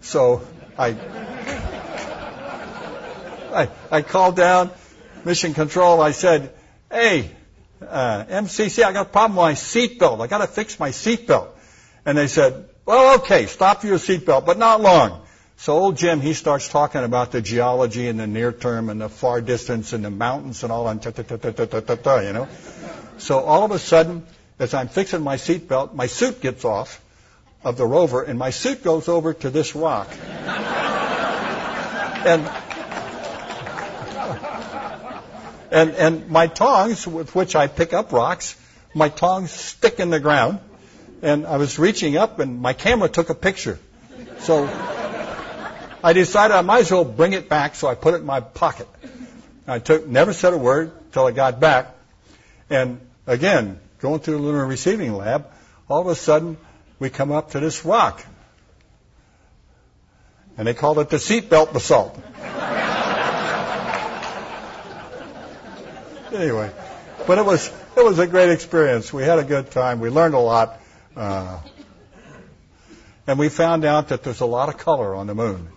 [0.00, 0.42] So
[0.76, 0.96] I,
[3.58, 4.70] I, I called down
[5.24, 6.00] mission control.
[6.00, 6.52] I said,
[6.90, 7.30] hey,
[7.82, 10.20] uh, MCC, I got a problem with my seatbelt.
[10.20, 11.48] I got to fix my seatbelt.
[12.04, 15.22] And they said, well, okay, stop your seatbelt, but not long.
[15.56, 19.08] So old Jim, he starts talking about the geology and the near term and the
[19.08, 22.48] far distance and the mountains and all that, you know.
[23.18, 24.24] So all of a sudden,
[24.60, 27.02] as I'm fixing my seatbelt, my suit gets off
[27.64, 30.08] of the rover and my suit goes over to this rock.
[32.24, 32.48] and
[35.70, 38.56] and and my tongs with which I pick up rocks,
[38.94, 40.60] my tongs stick in the ground.
[41.20, 43.78] And I was reaching up and my camera took a picture.
[44.40, 44.66] So
[46.02, 48.40] I decided I might as well bring it back, so I put it in my
[48.40, 48.86] pocket.
[49.66, 51.94] I took, never said a word till I got back.
[52.70, 55.46] And again, going through the lunar receiving lab,
[55.88, 56.56] all of a sudden
[56.98, 58.24] we come up to this rock.
[60.56, 62.18] And they called it the seatbelt basalt.
[66.32, 66.70] Anyway,
[67.26, 69.12] but it was it was a great experience.
[69.12, 70.00] We had a good time.
[70.00, 70.80] We learned a lot,
[71.16, 71.60] uh,
[73.26, 75.68] and we found out that there's a lot of color on the moon.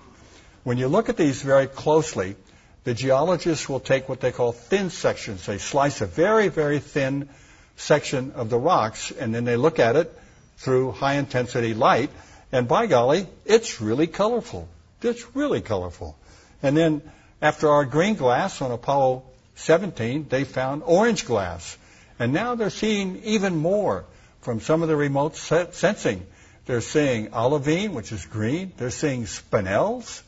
[0.63, 2.35] When you look at these very closely,
[2.83, 5.45] the geologists will take what they call thin sections.
[5.45, 7.29] They slice a very, very thin
[7.75, 10.15] section of the rocks, and then they look at it
[10.57, 12.11] through high intensity light,
[12.51, 14.67] and by golly, it's really colorful.
[15.01, 16.15] It's really colorful.
[16.61, 17.01] And then
[17.41, 19.23] after our green glass on Apollo
[19.61, 21.77] 17, they found orange glass.
[22.19, 24.05] And now they're seeing even more
[24.41, 26.25] from some of the remote sensing.
[26.65, 28.73] They're seeing olivine, which is green.
[28.77, 30.21] They're seeing spinels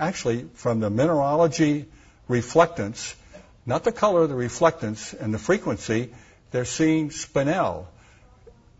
[0.00, 1.84] actually from the mineralogy
[2.28, 3.14] reflectance,
[3.66, 6.10] not the color, the reflectance and the frequency,
[6.50, 7.86] they're seeing spinel.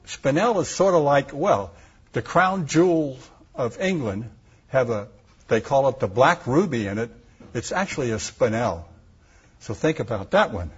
[0.06, 1.72] Spinel is sort of like, well,
[2.12, 3.18] the crown jewel
[3.54, 4.30] of England
[4.68, 5.08] have a,
[5.48, 7.10] they call it the black ruby in it.
[7.52, 8.84] It's actually a spinel.
[9.60, 10.70] So think about that one.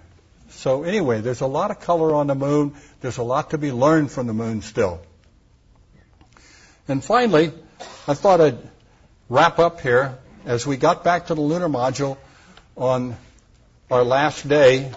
[0.49, 2.75] So anyway, there's a lot of color on the moon.
[3.01, 5.01] There's a lot to be learned from the moon still.
[6.87, 7.53] And finally,
[8.07, 8.57] I thought I'd
[9.29, 10.17] wrap up here.
[10.45, 12.17] As we got back to the lunar module
[12.75, 13.15] on
[13.89, 14.91] our last day,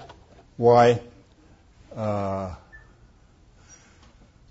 [0.56, 1.00] why,
[1.94, 2.54] uh,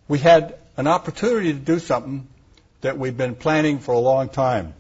[0.08, 2.28] we had an opportunity to do something
[2.82, 4.74] that we've been planning for a long time.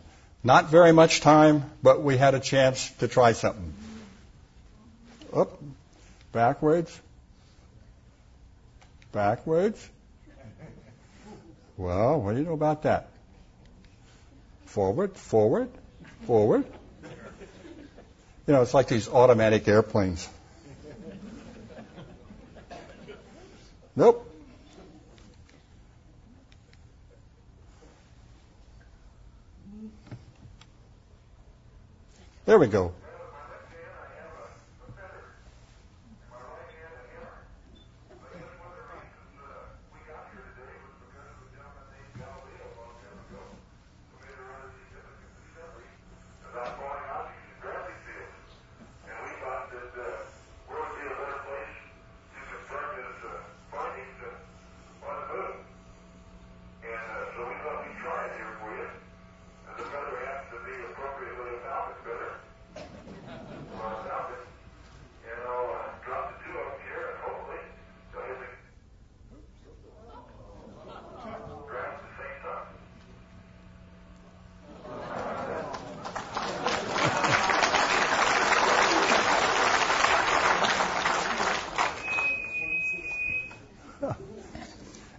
[0.43, 3.74] Not very much time, but we had a chance to try something.
[5.36, 5.62] Up,
[6.32, 6.98] backwards,
[9.12, 9.90] backwards.
[11.76, 13.10] Well, what do you know about that?
[14.66, 15.70] Forward, forward,
[16.26, 16.64] forward.
[18.48, 20.30] You know, it's like these automatic airplanes.
[23.94, 24.32] Nope.
[32.46, 32.94] There we go.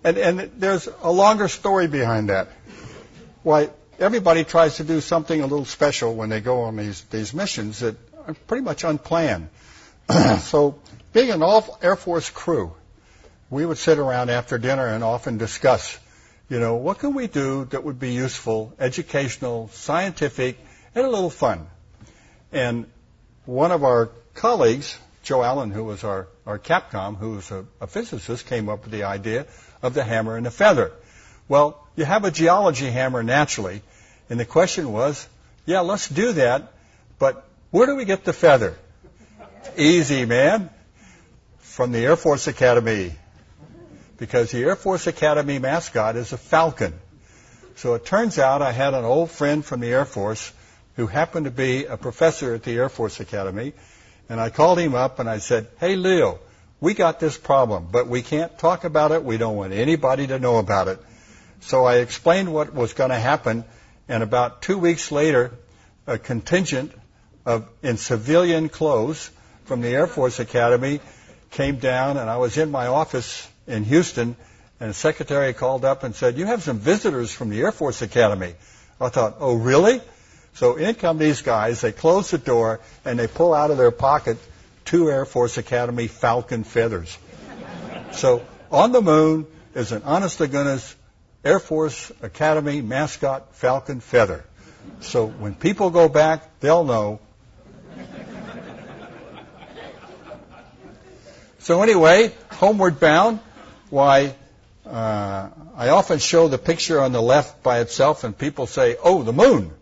[0.06, 2.46] And, and there's a longer story behind that.
[3.42, 7.34] Why, everybody tries to do something a little special when they go on these, these
[7.34, 9.48] missions that are pretty much unplanned.
[10.42, 10.78] so,
[11.12, 12.72] being an all Air Force crew,
[13.50, 15.98] we would sit around after dinner and often discuss,
[16.48, 20.56] you know, what can we do that would be useful, educational, scientific,
[20.94, 21.66] and a little fun.
[22.52, 22.86] And
[23.44, 24.96] one of our colleagues,
[25.26, 28.92] Joe Allen, who was our, our Capcom, who was a, a physicist, came up with
[28.92, 29.46] the idea
[29.82, 30.92] of the hammer and the feather.
[31.48, 33.82] Well, you have a geology hammer naturally,
[34.30, 35.28] and the question was,
[35.64, 36.72] yeah, let's do that,
[37.18, 38.78] but where do we get the feather?
[39.76, 40.70] Easy, man.
[41.58, 43.12] From the Air Force Academy.
[44.18, 46.94] Because the Air Force Academy mascot is a falcon.
[47.74, 50.52] So it turns out I had an old friend from the Air Force
[50.94, 53.72] who happened to be a professor at the Air Force Academy,
[54.28, 56.38] and I called him up and I said, Hey, Leo,
[56.80, 59.24] we got this problem, but we can't talk about it.
[59.24, 60.98] We don't want anybody to know about it.
[61.60, 63.64] So I explained what was going to happen,
[64.08, 65.52] and about two weeks later,
[66.06, 66.92] a contingent
[67.44, 69.30] of in civilian clothes
[69.64, 71.00] from the Air Force Academy
[71.50, 74.36] came down, and I was in my office in Houston,
[74.78, 78.02] and the secretary called up and said, "You have some visitors from the Air Force
[78.02, 78.54] Academy."
[79.00, 80.00] I thought, "Oh, really?"
[80.56, 81.82] So in come these guys.
[81.82, 84.38] They close the door and they pull out of their pocket
[84.86, 87.18] two Air Force Academy Falcon feathers.
[88.12, 90.96] So on the moon is an honest to goodness
[91.44, 94.46] Air Force Academy mascot Falcon feather.
[95.00, 97.20] So when people go back, they'll know.
[101.58, 103.40] So anyway, homeward bound.
[103.90, 104.34] Why,
[104.86, 109.22] uh, I often show the picture on the left by itself, and people say, "Oh,
[109.22, 109.75] the moon."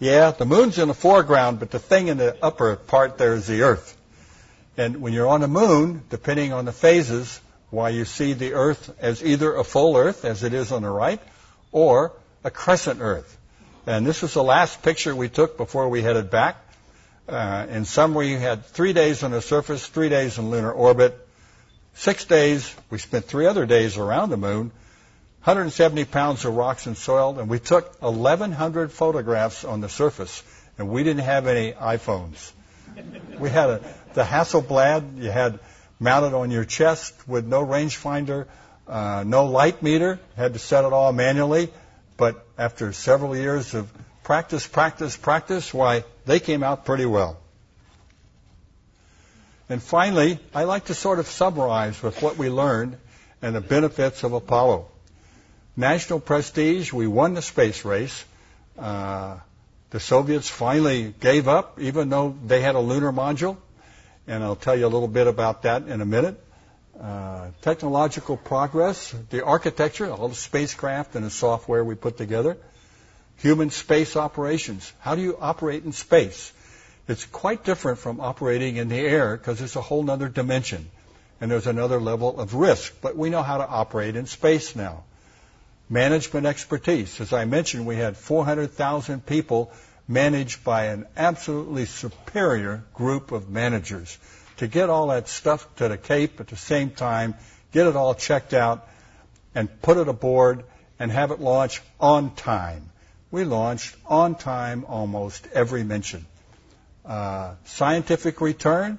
[0.00, 3.46] Yeah, the moon's in the foreground, but the thing in the upper part there is
[3.46, 3.96] the Earth.
[4.76, 7.40] And when you're on the moon, depending on the phases,
[7.70, 10.90] why you see the Earth as either a full Earth, as it is on the
[10.90, 11.20] right,
[11.70, 13.38] or a crescent Earth.
[13.86, 16.56] And this is the last picture we took before we headed back.
[17.28, 21.16] Uh, in summary, we had three days on the surface, three days in lunar orbit,
[21.94, 22.74] six days.
[22.90, 24.72] We spent three other days around the moon,
[25.44, 30.42] 170 pounds of rocks and soil, and we took 1,100 photographs on the surface,
[30.78, 32.52] and we didn't have any iPhones.
[33.38, 35.58] We had a, the Hasselblad you had
[36.00, 38.46] mounted on your chest with no rangefinder,
[38.88, 41.70] uh, no light meter, had to set it all manually.
[42.16, 43.92] But after several years of
[44.22, 47.36] practice, practice, practice, why, they came out pretty well.
[49.68, 52.96] And finally, I like to sort of summarize with what we learned
[53.42, 54.88] and the benefits of Apollo.
[55.76, 58.24] National prestige, we won the space race.
[58.78, 59.38] Uh,
[59.90, 63.56] the Soviets finally gave up, even though they had a lunar module,
[64.28, 66.40] and I'll tell you a little bit about that in a minute.
[67.00, 72.56] Uh, technological progress, the architecture, all the spacecraft and the software we put together,
[73.38, 74.92] human space operations.
[75.00, 76.52] How do you operate in space?
[77.08, 80.88] It's quite different from operating in the air because it's a whole other dimension
[81.40, 82.94] and there's another level of risk.
[83.02, 85.02] But we know how to operate in space now.
[85.88, 87.20] Management expertise.
[87.20, 89.72] As I mentioned, we had 400,000 people
[90.06, 94.18] managed by an absolutely superior group of managers
[94.58, 97.34] to get all that stuff to the Cape at the same time,
[97.72, 98.86] get it all checked out,
[99.54, 100.64] and put it aboard
[100.98, 102.90] and have it launch on time.
[103.30, 106.26] We launched on time almost every mission.
[107.04, 108.98] Uh, scientific return,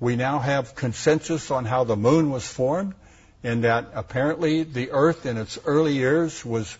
[0.00, 2.94] we now have consensus on how the moon was formed,
[3.44, 6.76] in that apparently the Earth in its early years was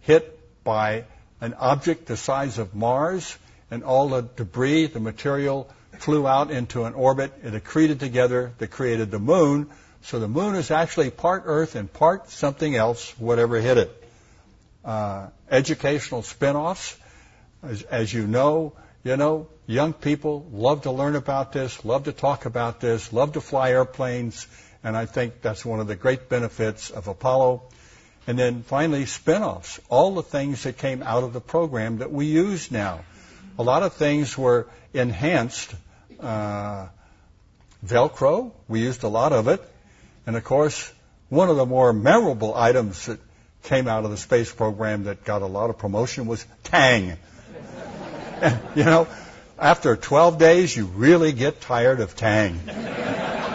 [0.00, 1.04] hit by
[1.40, 3.36] an object the size of Mars,
[3.70, 7.32] and all the debris, the material, flew out into an orbit.
[7.42, 9.68] It accreted together that created the moon.
[10.02, 14.08] So the moon is actually part Earth and part something else, whatever hit it.
[14.84, 16.96] Uh, educational spin-offs,
[17.62, 18.72] as, as you know,
[19.04, 23.32] you know, young people love to learn about this, love to talk about this, love
[23.32, 24.46] to fly airplanes,
[24.86, 27.64] and I think that's one of the great benefits of Apollo.
[28.28, 32.26] And then finally, spin-offs, all the things that came out of the program that we
[32.26, 33.00] use now.
[33.58, 35.74] A lot of things were enhanced.
[36.20, 36.86] Uh,
[37.84, 39.60] Velcro, we used a lot of it.
[40.24, 40.92] And of course,
[41.30, 43.18] one of the more memorable items that
[43.64, 47.16] came out of the space program that got a lot of promotion was Tang.
[48.40, 49.08] and, you know,
[49.58, 52.60] after 12 days, you really get tired of Tang.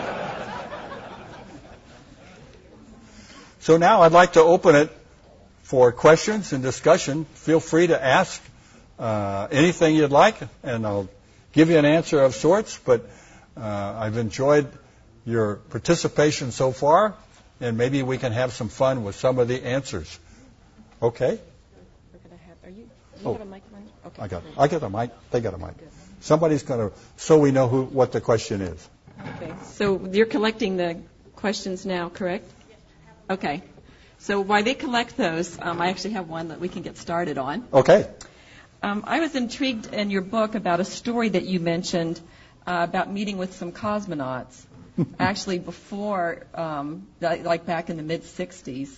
[3.61, 4.89] so now I'd like to open it
[5.63, 7.25] for questions and discussion.
[7.33, 8.41] Feel free to ask
[8.99, 11.07] uh, anything you'd like, and I'll
[11.53, 12.77] give you an answer of sorts.
[12.77, 13.09] But
[13.57, 14.67] uh, I've enjoyed
[15.25, 17.15] your participation so far,
[17.59, 20.19] and maybe we can have some fun with some of the answers.
[21.01, 21.39] Okay?
[22.13, 22.57] We're gonna have.
[22.63, 22.83] Are you?
[22.83, 23.33] You Oh.
[23.33, 23.63] have a mic?
[24.05, 24.21] Okay.
[24.21, 24.43] I got.
[24.57, 25.11] I got a mic.
[25.31, 25.75] They got a mic.
[26.21, 28.89] Somebody's going to, so we know who what the question is.
[29.37, 29.53] Okay.
[29.73, 30.97] So you're collecting the
[31.35, 32.45] questions now, correct?
[33.31, 33.63] Okay.
[34.19, 37.37] So while they collect those, um, I actually have one that we can get started
[37.37, 37.65] on.
[37.73, 38.07] Okay.
[38.83, 42.19] Um, I was intrigued in your book about a story that you mentioned
[42.67, 44.65] uh, about meeting with some cosmonauts,
[45.19, 48.89] actually before, um, like back in the mid 60s.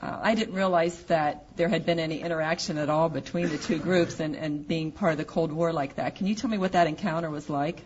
[0.00, 3.78] Uh, I didn't realize that there had been any interaction at all between the two
[3.78, 6.16] groups and, and being part of the Cold War like that.
[6.16, 7.82] Can you tell me what that encounter was like?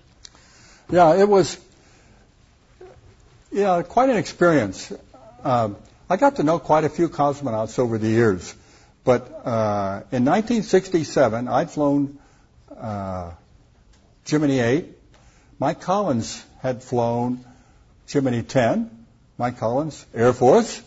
[0.89, 1.59] Yeah, it was.
[3.51, 4.93] Yeah, quite an experience.
[5.45, 5.77] Um,
[6.09, 8.55] I got to know quite a few cosmonauts over the years,
[9.05, 12.19] but uh, in 1967, I'd flown
[12.77, 13.33] uh,
[14.25, 14.87] Gemini 8.
[15.59, 17.45] Mike Collins had flown
[18.07, 18.91] Gemini 10.
[19.39, 20.83] Mike Collins, Air Force.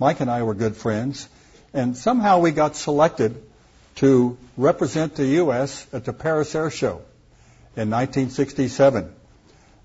[0.00, 1.28] Mike and I were good friends,
[1.72, 3.40] and somehow we got selected
[3.96, 5.86] to represent the U.S.
[5.92, 7.02] at the Paris Air Show
[7.76, 9.14] in 1967.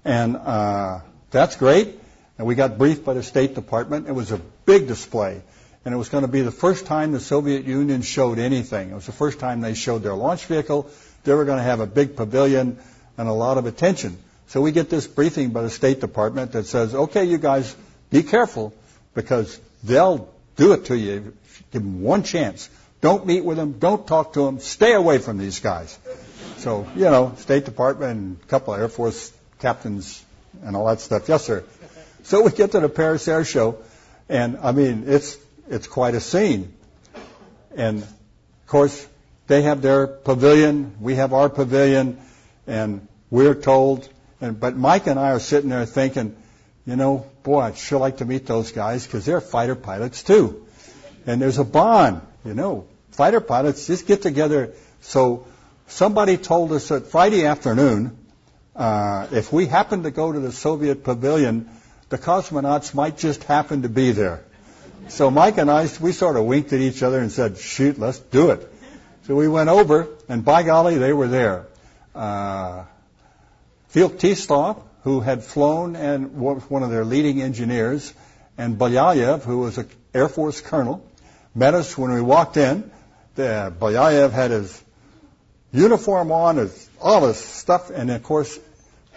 [0.03, 1.99] And uh, that's great.
[2.37, 4.07] And we got briefed by the State Department.
[4.07, 5.41] It was a big display.
[5.85, 8.91] And it was going to be the first time the Soviet Union showed anything.
[8.91, 10.89] It was the first time they showed their launch vehicle.
[11.23, 12.77] They were going to have a big pavilion
[13.17, 14.17] and a lot of attention.
[14.47, 17.75] So we get this briefing by the State Department that says, okay, you guys,
[18.09, 18.73] be careful
[19.13, 21.33] because they'll do it to you.
[21.71, 22.69] Give them one chance.
[23.01, 23.79] Don't meet with them.
[23.79, 24.59] Don't talk to them.
[24.59, 25.97] Stay away from these guys.
[26.57, 30.23] So, you know, State Department and a couple of Air Force captains
[30.63, 31.29] and all that stuff.
[31.29, 31.63] Yes, sir.
[32.27, 33.77] So we get to the Paris Air Show,
[34.27, 35.37] and I mean, it's
[35.69, 36.73] it's quite a scene.
[37.73, 39.07] And of course,
[39.47, 42.19] they have their pavilion, we have our pavilion,
[42.67, 44.09] and we're told.
[44.41, 46.35] And but Mike and I are sitting there thinking,
[46.85, 50.67] you know, boy, I'd sure like to meet those guys because they're fighter pilots too.
[51.25, 52.87] And there's a bond, you know.
[53.11, 54.73] Fighter pilots just get together.
[54.99, 55.47] So
[55.87, 58.17] somebody told us that Friday afternoon,
[58.75, 61.69] uh, if we happened to go to the Soviet pavilion,
[62.09, 64.43] the cosmonauts might just happen to be there.
[65.09, 68.19] So Mike and I, we sort of winked at each other and said, shoot, let's
[68.19, 68.71] do it.
[69.23, 71.67] So we went over, and by golly, they were there.
[72.15, 72.85] Uh,
[73.93, 78.13] Feoktistov, who had flown and was one of their leading engineers,
[78.57, 81.05] and Belyayev, who was an Air Force colonel,
[81.53, 82.89] met us when we walked in.
[83.35, 84.83] The, Belyayev had his
[85.71, 88.59] uniform on, his, all his stuff, and of course,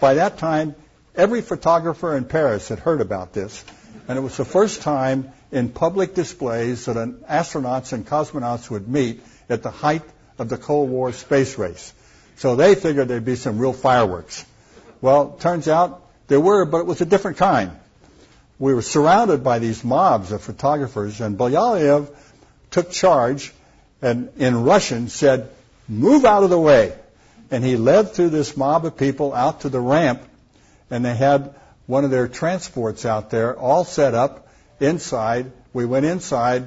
[0.00, 0.74] by that time,
[1.20, 3.62] every photographer in Paris had heard about this,
[4.08, 8.88] and it was the first time in public displays that an astronauts and cosmonauts would
[8.88, 10.02] meet at the height
[10.38, 11.92] of the Cold War space race.
[12.36, 14.46] So they figured there'd be some real fireworks.
[15.02, 17.72] Well, turns out there were, but it was a different kind.
[18.58, 22.08] We were surrounded by these mobs of photographers, and Belyayev
[22.70, 23.52] took charge
[24.00, 25.50] and in Russian said,
[25.86, 26.94] move out of the way.
[27.50, 30.22] And he led through this mob of people out to the ramp,
[30.90, 31.54] and they had
[31.86, 34.48] one of their transports out there all set up
[34.80, 35.52] inside.
[35.72, 36.66] We went inside.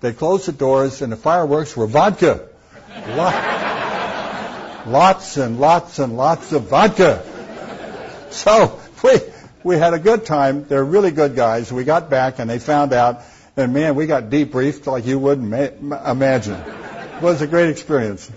[0.00, 2.48] They closed the doors, and the fireworks were vodka.
[4.86, 7.22] lots and lots and lots of vodka.
[8.30, 9.20] So we
[9.62, 10.66] we had a good time.
[10.66, 11.72] They're really good guys.
[11.72, 13.22] We got back, and they found out,
[13.56, 15.48] and man, we got debriefed like you wouldn't
[15.80, 16.60] ma- imagine.
[16.60, 18.30] It was a great experience.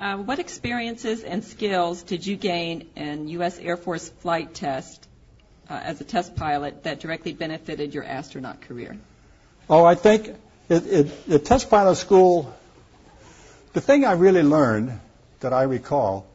[0.00, 3.58] Uh, what experiences and skills did you gain in U.S.
[3.58, 5.06] Air Force flight test
[5.68, 8.96] uh, as a test pilot that directly benefited your astronaut career?
[9.68, 10.28] Oh, I think
[10.70, 12.56] it, it, the test pilot school,
[13.74, 14.98] the thing I really learned
[15.40, 16.26] that I recall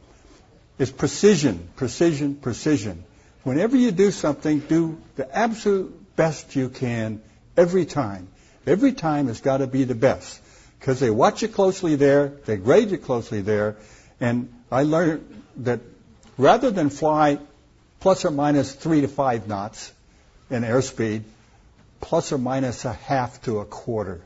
[0.78, 3.02] is precision, precision, precision.
[3.42, 7.20] Whenever you do something, do the absolute best you can
[7.56, 8.28] every time.
[8.64, 10.40] Every time has got to be the best
[10.78, 13.76] because they watch you closely there, they grade you closely there,
[14.20, 15.80] and I learned that
[16.38, 17.38] rather than fly
[18.00, 19.92] plus or minus three to five knots
[20.50, 21.22] in airspeed,
[22.00, 24.20] plus or minus a half to a quarter.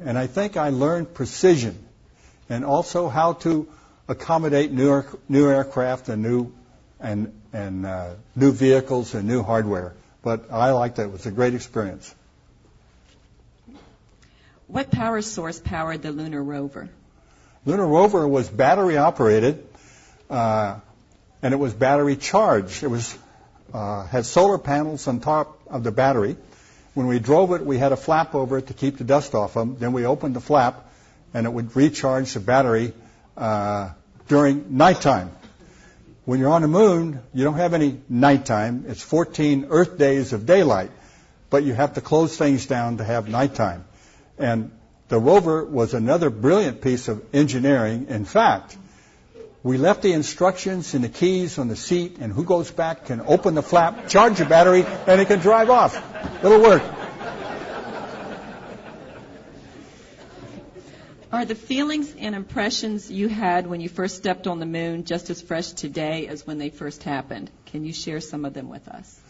[0.00, 1.78] And I think I learned precision
[2.48, 3.68] and also how to
[4.08, 6.52] accommodate new, new aircraft and new
[6.98, 9.94] and and uh, new vehicles and new hardware.
[10.22, 11.02] But I liked it.
[11.02, 12.14] It was a great experience.
[14.70, 16.88] What power source powered the lunar rover?
[17.64, 19.66] Lunar rover was battery operated,
[20.30, 20.78] uh,
[21.42, 22.84] and it was battery charged.
[22.84, 23.18] It was
[23.74, 26.36] uh, had solar panels on top of the battery.
[26.94, 29.54] When we drove it, we had a flap over it to keep the dust off
[29.54, 29.76] them.
[29.80, 30.88] Then we opened the flap,
[31.34, 32.92] and it would recharge the battery
[33.36, 33.90] uh,
[34.28, 35.32] during nighttime.
[36.26, 38.84] When you're on the moon, you don't have any nighttime.
[38.86, 40.92] It's 14 Earth days of daylight,
[41.48, 43.84] but you have to close things down to have nighttime.
[44.40, 44.72] And
[45.08, 48.06] the rover was another brilliant piece of engineering.
[48.08, 48.76] In fact,
[49.62, 53.20] we left the instructions and the keys on the seat, and who goes back can
[53.20, 55.94] open the flap, charge the battery, and it can drive off.
[56.42, 56.82] It'll work.
[61.32, 65.30] Are the feelings and impressions you had when you first stepped on the moon just
[65.30, 67.50] as fresh today as when they first happened?
[67.66, 69.20] Can you share some of them with us?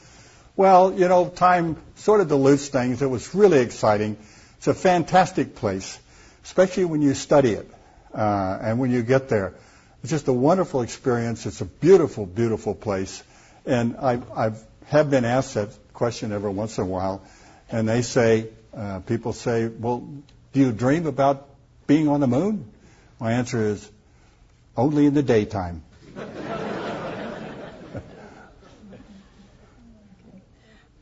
[0.57, 3.03] Well, you know, time sort of dilutes things.
[3.03, 4.17] It was really exciting.
[4.61, 5.99] It's a fantastic place,
[6.45, 7.67] especially when you study it
[8.15, 9.55] uh, and when you get there.
[10.03, 11.47] It's just a wonderful experience.
[11.47, 13.23] It's a beautiful, beautiful place.
[13.65, 17.23] And I I've, have been asked that question every once in a while,
[17.71, 20.07] and they say, uh, people say, well,
[20.53, 21.49] do you dream about
[21.87, 22.71] being on the moon?
[23.19, 23.91] My answer is,
[24.77, 25.83] only in the daytime.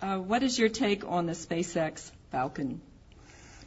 [0.00, 2.82] uh, what is your take on the SpaceX Falcon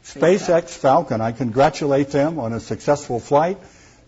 [0.04, 1.22] SpaceX Falcon.
[1.22, 3.58] I congratulate them on a successful flight.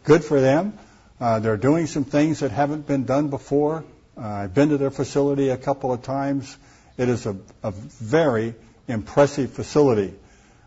[0.04, 0.78] Good for them.
[1.20, 3.86] Uh, they're doing some things that haven't been done before.
[4.18, 6.58] Uh, I've been to their facility a couple of times.
[6.98, 8.56] It is a, a very
[8.88, 10.14] impressive facility,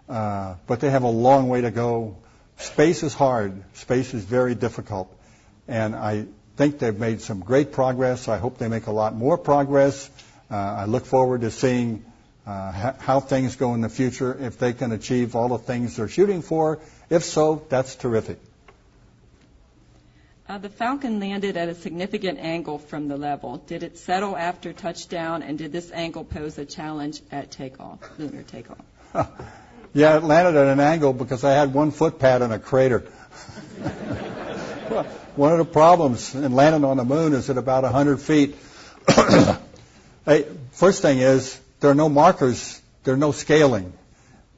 [0.08, 2.16] uh, but they have a long way to go.
[2.56, 3.62] Space is hard.
[3.74, 5.14] Space is very difficult,
[5.68, 8.28] and I think they've made some great progress.
[8.28, 10.08] I hope they make a lot more progress.
[10.50, 12.04] Uh, I look forward to seeing
[12.46, 16.08] uh, how things go in the future, if they can achieve all the things they're
[16.08, 16.78] shooting for.
[17.10, 18.38] If so, that's terrific.
[20.48, 23.56] Uh, the Falcon landed at a significant angle from the level.
[23.56, 28.44] Did it settle after touchdown, and did this angle pose a challenge at takeoff, lunar
[28.44, 28.84] takeoff?
[29.92, 33.00] yeah, it landed at an angle because I had one foot pad in a crater.
[35.34, 38.54] one of the problems in landing on the moon is at about 100 feet.
[40.24, 43.92] hey, first thing is there are no markers, there are no scaling.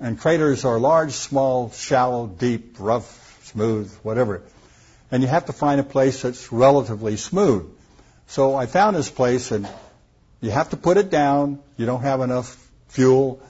[0.00, 4.42] And craters are large, small, shallow, deep, rough, smooth, whatever.
[5.10, 7.68] And you have to find a place that's relatively smooth.
[8.28, 9.68] So I found this place and
[10.40, 11.58] you have to put it down.
[11.76, 12.56] You don't have enough
[12.88, 13.42] fuel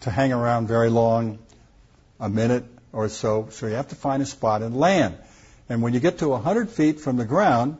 [0.00, 1.38] to hang around very long,
[2.20, 3.48] a minute or so.
[3.50, 5.16] So you have to find a spot and land.
[5.70, 7.78] And when you get to 100 feet from the ground,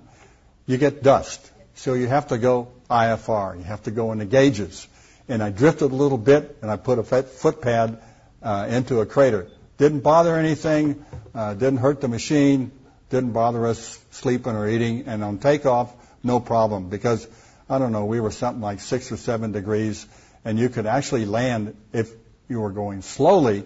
[0.66, 1.50] you get dust.
[1.74, 3.58] So you have to go IFR.
[3.58, 4.86] You have to go in the gauges
[5.28, 8.00] and I drifted a little bit, and I put a foot pad
[8.42, 9.48] uh, into a crater.
[9.78, 11.04] Didn't bother anything,
[11.34, 12.70] uh, didn't hurt the machine,
[13.10, 17.26] didn't bother us sleeping or eating, and on takeoff, no problem because
[17.68, 20.06] I don't know, we were something like six or seven degrees,
[20.44, 22.12] and you could actually land if
[22.48, 23.64] you were going slowly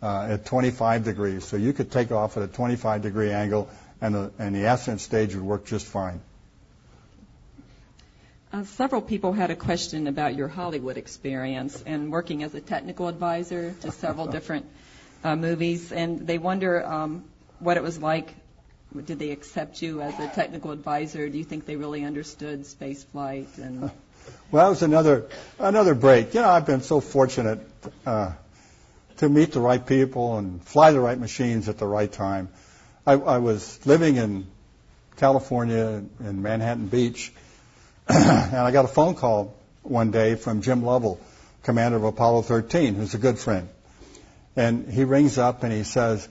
[0.00, 1.44] uh, at 25 degrees.
[1.44, 3.68] So you could take off at a 25 degree angle,
[4.00, 6.20] and the, and the ascent stage would work just fine.
[8.52, 13.06] Uh, several people had a question about your Hollywood experience and working as a technical
[13.06, 14.66] advisor to several different
[15.22, 17.24] uh, movies, and they wonder um,
[17.60, 18.34] what it was like.
[19.04, 21.28] Did they accept you as a technical advisor?
[21.28, 23.48] Do you think they really understood space flight?
[23.56, 23.92] And
[24.50, 25.28] Well, that was another
[25.58, 26.34] another break.
[26.34, 27.60] You know, I've been so fortunate
[28.04, 28.32] uh,
[29.18, 32.48] to meet the right people and fly the right machines at the right time.
[33.06, 34.46] I, I was living in
[35.16, 37.32] California in Manhattan Beach,
[38.08, 41.20] and I got a phone call one day from Jim Lovell,
[41.62, 43.68] commander of Apollo 13, who's a good friend.
[44.56, 46.28] And he rings up and he says,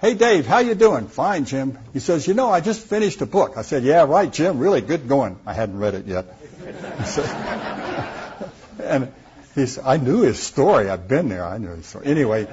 [0.00, 1.08] Hey Dave, how you doing?
[1.08, 1.76] Fine, Jim.
[1.92, 3.54] He says, you know, I just finished a book.
[3.56, 5.40] I said, yeah, right, Jim, really good going.
[5.44, 6.26] I hadn't read it yet.
[8.80, 9.12] and
[9.56, 10.88] he said, I knew his story.
[10.88, 11.44] I've been there.
[11.44, 12.06] I knew his story.
[12.06, 12.46] Anyway,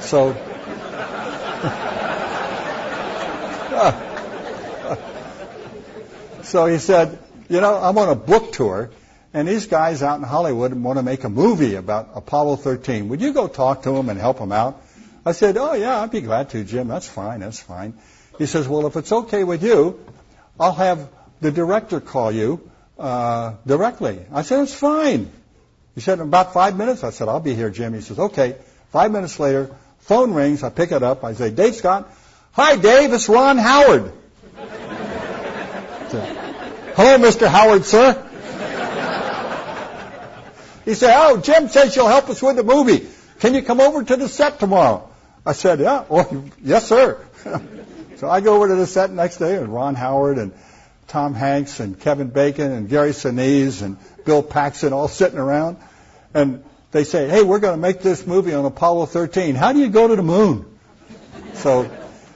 [0.00, 0.34] so.
[6.42, 7.18] so he said,
[7.52, 8.90] you know, I'm on a book tour,
[9.34, 13.10] and these guys out in Hollywood want to make a movie about Apollo 13.
[13.10, 14.82] Would you go talk to them and help them out?
[15.26, 16.88] I said, oh yeah, I'd be glad to, Jim.
[16.88, 17.40] That's fine.
[17.40, 17.92] That's fine.
[18.38, 20.00] He says, well, if it's okay with you,
[20.58, 21.10] I'll have
[21.42, 24.24] the director call you uh, directly.
[24.32, 25.30] I said, it's fine.
[25.94, 27.04] He said, in about five minutes.
[27.04, 27.92] I said, I'll be here, Jim.
[27.92, 28.56] He says, okay.
[28.92, 30.62] Five minutes later, phone rings.
[30.62, 31.22] I pick it up.
[31.22, 32.10] I say, Dave Scott.
[32.52, 33.12] Hi, Dave.
[33.12, 34.10] It's Ron Howard.
[36.94, 37.48] Hello, Mr.
[37.48, 38.12] Howard, sir.
[40.84, 43.06] He said, oh, Jim says you'll help us with the movie.
[43.40, 45.08] Can you come over to the set tomorrow?
[45.46, 47.24] I said, yeah, well, oh, yes, sir.
[48.16, 50.52] so I go over to the set next day, and Ron Howard and
[51.08, 55.78] Tom Hanks and Kevin Bacon and Gary Sinise and Bill Paxton all sitting around.
[56.34, 59.54] And they say, hey, we're going to make this movie on Apollo 13.
[59.54, 60.66] How do you go to the moon?
[61.54, 61.90] So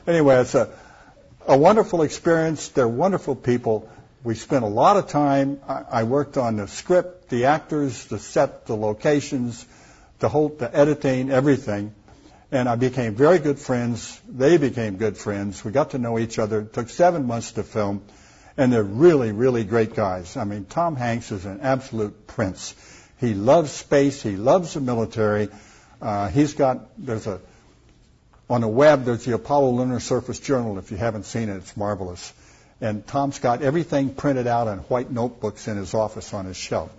[0.07, 0.71] anyway, it's a,
[1.47, 2.69] a wonderful experience.
[2.69, 3.91] They're wonderful people.
[4.27, 5.61] We spent a lot of time.
[5.69, 9.65] I, I worked on the script, the actors, the set, the locations,
[10.19, 11.95] the whole, the editing, everything
[12.51, 14.21] and I became very good friends.
[14.29, 15.65] They became good friends.
[15.65, 16.61] We got to know each other.
[16.61, 18.03] It took seven months to film,
[18.57, 20.37] and they're really, really great guys.
[20.37, 22.75] I mean, Tom Hanks is an absolute prince.
[23.19, 24.23] He loves space.
[24.23, 25.49] He loves the military.
[26.01, 27.41] Uh, he's got there's a
[28.49, 30.79] on the web there's the Apollo Lunar Surface Journal.
[30.79, 32.33] If you haven't seen it, it's marvelous.
[32.81, 36.91] And Tom's got everything printed out on white notebooks in his office on his shelf.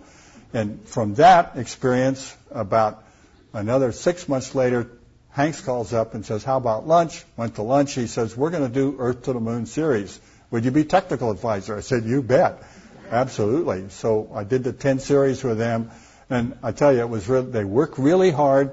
[0.52, 3.04] And from that experience, about
[3.52, 4.90] another six months later,
[5.30, 7.24] Hanks calls up and says, How about lunch?
[7.36, 7.94] Went to lunch.
[7.94, 10.18] He says, We're going to do Earth to the Moon series.
[10.50, 11.76] Would you be technical advisor?
[11.76, 12.62] I said, You bet.
[13.10, 13.88] Absolutely.
[13.90, 15.90] So I did the 10 series with them.
[16.30, 18.72] And I tell you, it was really, they work really hard.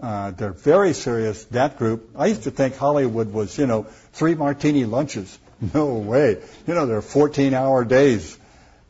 [0.00, 2.10] Uh, they're very serious, that group.
[2.16, 5.38] I used to think Hollywood was, you know, three martini lunches.
[5.74, 6.38] No way.
[6.66, 8.38] You know, they're 14 hour days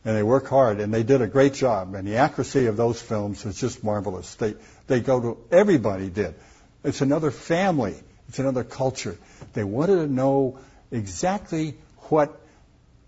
[0.03, 1.95] and they work hard and they did a great job.
[1.95, 4.35] And the accuracy of those films is just marvelous.
[4.35, 4.55] They,
[4.87, 6.35] they go to, everybody did.
[6.83, 7.95] It's another family.
[8.27, 9.17] It's another culture.
[9.53, 10.59] They wanted to know
[10.91, 11.75] exactly
[12.09, 12.39] what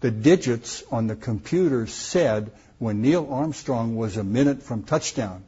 [0.01, 5.43] the digits on the computer said when Neil Armstrong was a minute from touchdown.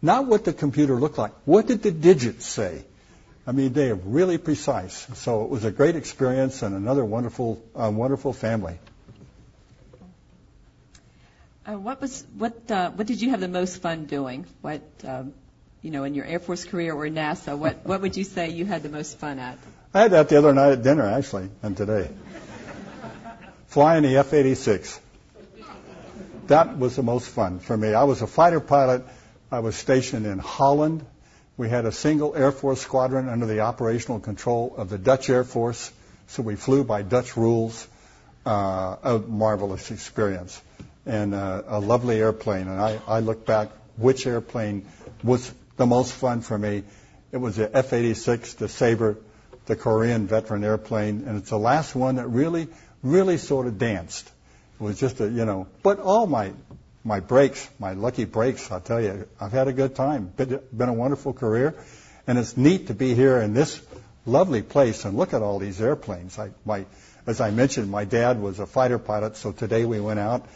[0.00, 1.32] Not what the computer looked like.
[1.44, 2.84] What did the digits say?
[3.46, 5.06] I mean, they are really precise.
[5.14, 8.78] So it was a great experience and another wonderful, uh, wonderful family.
[11.66, 12.70] Uh, what was what?
[12.70, 14.46] Uh, what did you have the most fun doing?
[14.62, 15.34] What um,
[15.82, 18.64] you know, in your Air Force career or NASA, what, what would you say you
[18.64, 19.58] had the most fun at?
[19.92, 22.10] I had that the other night at dinner, actually, and today.
[23.68, 24.98] Flying the F-86.
[26.48, 27.94] That was the most fun for me.
[27.94, 29.04] I was a fighter pilot.
[29.50, 31.04] I was stationed in Holland.
[31.60, 35.44] We had a single Air Force squadron under the operational control of the Dutch Air
[35.44, 35.92] Force,
[36.26, 37.86] so we flew by Dutch rules.
[38.46, 40.58] Uh, a marvelous experience
[41.04, 42.66] and uh, a lovely airplane.
[42.66, 44.86] And I, I look back, which airplane
[45.22, 46.82] was the most fun for me.
[47.30, 49.18] It was the F-86, the Sabre,
[49.66, 52.68] the Korean veteran airplane, and it's the last one that really,
[53.02, 54.26] really sort of danced.
[54.80, 56.52] It was just a, you know, but all my
[57.04, 60.26] my breaks, my lucky breaks, I'll tell you, I've had a good time.
[60.26, 61.74] Been, been a wonderful career,
[62.26, 63.80] and it's neat to be here in this
[64.26, 66.38] lovely place and look at all these airplanes.
[66.38, 66.84] I, my,
[67.26, 70.46] as I mentioned, my dad was a fighter pilot, so today we went out,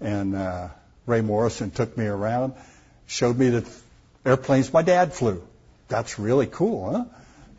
[0.00, 0.68] and uh,
[1.06, 2.54] Ray Morrison took me around,
[3.06, 3.68] showed me the
[4.24, 5.42] airplanes my dad flew.
[5.88, 7.04] That's really cool, huh?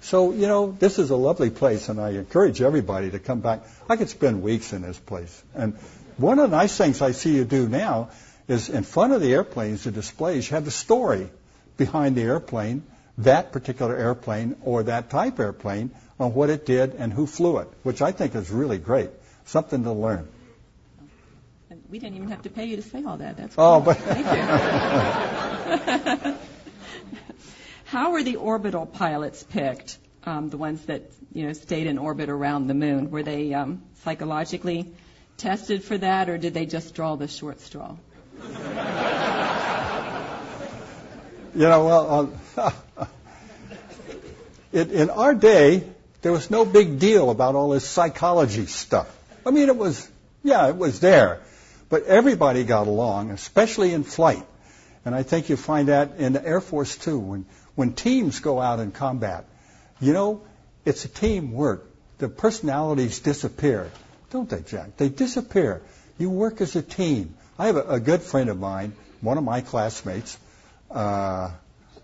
[0.02, 3.64] So, you know, this is a lovely place, and I encourage everybody to come back.
[3.90, 5.44] I could spend weeks in this place.
[5.54, 5.74] And
[6.16, 8.10] one of the nice things I see you do now
[8.50, 11.30] is in front of the airplanes, the displays, you have the story
[11.78, 12.84] behind the airplane,
[13.20, 17.70] that particular airplane or that type airplane, on what it did and who flew it,
[17.84, 19.12] which I think is really great.
[19.46, 20.28] Something to learn.
[21.90, 23.38] We didn't even have to pay you to say all that.
[23.38, 23.82] That's oh, cool.
[23.82, 24.26] Oh, but thank
[26.26, 26.36] you.
[27.86, 29.98] How were the orbital pilots picked?
[30.24, 33.10] Um, the ones that you know stayed in orbit around the moon.
[33.10, 34.92] Were they um, psychologically
[35.38, 37.96] tested for that, or did they just draw the short straw?
[41.56, 42.72] You know, well, uh,
[44.72, 45.84] it, in our day,
[46.22, 49.08] there was no big deal about all this psychology stuff.
[49.46, 50.10] I mean, it was,
[50.44, 51.42] yeah, it was there.
[51.90, 54.46] But everybody got along, especially in flight.
[55.06, 57.18] And I think you find that in the Air Force too.
[57.18, 59.46] When, when teams go out in combat,
[60.00, 60.44] you know,
[60.86, 61.86] it's a teamwork.
[62.20, 63.90] The personalities disappear,
[64.30, 64.98] don't they, Jack?
[64.98, 65.82] They disappear.
[66.18, 67.36] You work as a team.
[67.60, 70.38] I have a, a good friend of mine, one of my classmates,
[70.90, 71.52] uh,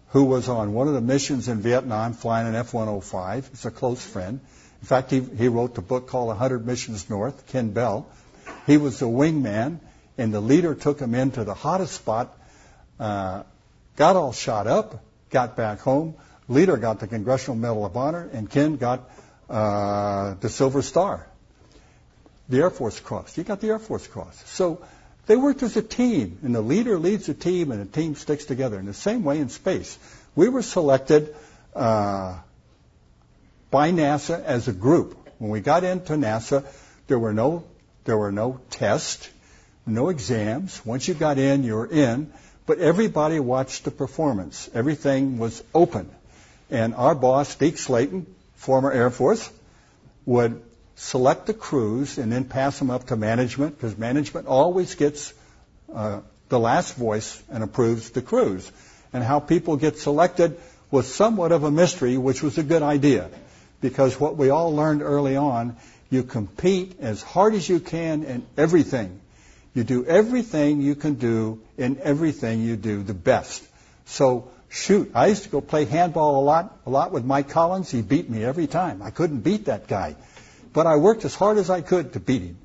[0.10, 3.50] who was on one of the missions in Vietnam flying an F-105.
[3.50, 4.42] He's a close friend.
[4.82, 8.06] In fact, he, he wrote the book called 100 Missions North, Ken Bell.
[8.68, 9.80] He was the wingman,
[10.18, 12.38] and the leader took him into the hottest spot,
[13.00, 13.44] uh,
[13.96, 16.16] got all shot up, got back home.
[16.50, 19.10] Leader got the Congressional Medal of Honor, and Ken got
[19.50, 21.26] uh, the Silver Star,
[22.50, 23.36] the Air Force Cross.
[23.36, 24.44] He got the Air Force Cross.
[24.50, 24.82] So
[25.26, 28.46] they worked as a team, and the leader leads the team, and the team sticks
[28.46, 28.80] together.
[28.80, 29.98] In the same way in space,
[30.36, 31.36] we were selected
[31.76, 32.38] uh,
[33.72, 35.18] by NASA as a group.
[35.38, 36.66] When we got into NASA,
[37.08, 37.64] there were no
[38.06, 39.30] there were no tests,
[39.86, 40.86] no exams.
[40.86, 42.32] Once you got in, you were in.
[42.68, 44.70] But everybody watched the performance.
[44.74, 46.10] Everything was open.
[46.70, 49.52] And our boss, Deke Slayton, former Air Force,
[50.26, 50.62] would
[50.96, 55.34] select the crews and then pass them up to management because management always gets
[55.94, 58.72] uh, the last voice and approves the crews.
[59.14, 60.58] And how people get selected
[60.92, 63.30] was somewhat of a mystery, which was a good idea
[63.82, 65.76] because what we all learned early on,
[66.10, 69.20] you compete as hard as you can in everything.
[69.74, 73.64] You do everything you can do in everything you do the best.
[74.06, 77.92] So shoot, I used to go play handball a lot, a lot with Mike Collins.
[77.92, 79.02] He beat me every time.
[79.02, 80.16] I couldn't beat that guy.
[80.76, 82.58] But I worked as hard as I could to beat him.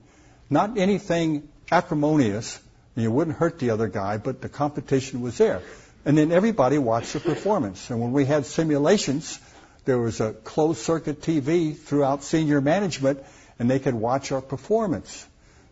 [0.51, 2.61] Not anything acrimonious,
[2.97, 5.63] you wouldn't hurt the other guy, but the competition was there.
[6.05, 7.89] And then everybody watched the performance.
[7.89, 9.39] And when we had simulations,
[9.85, 13.23] there was a closed circuit TV throughout senior management,
[13.61, 15.25] and they could watch our performance.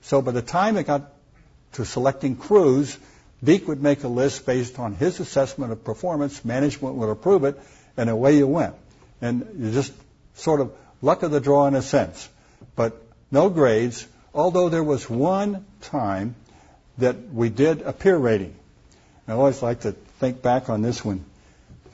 [0.03, 1.11] So by the time it got
[1.73, 2.97] to selecting crews,
[3.43, 7.59] Deke would make a list based on his assessment of performance, management would approve it,
[7.97, 8.77] and away you went.
[9.21, 9.93] And you just
[10.35, 10.73] sort of
[11.03, 12.29] luck of the draw in a sense,
[12.77, 16.35] but no grades, although there was one time
[16.99, 18.55] that we did a peer rating.
[19.27, 21.25] I always like to think back on this one.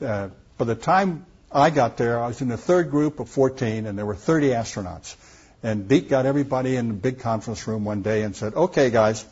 [0.01, 3.85] Uh, by the time I got there, I was in the third group of 14,
[3.85, 5.15] and there were 30 astronauts.
[5.61, 9.25] And Deke got everybody in the big conference room one day and said, okay, guys,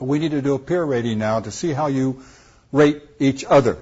[0.00, 2.22] we need to do a peer rating now to see how you
[2.72, 3.78] rate each other.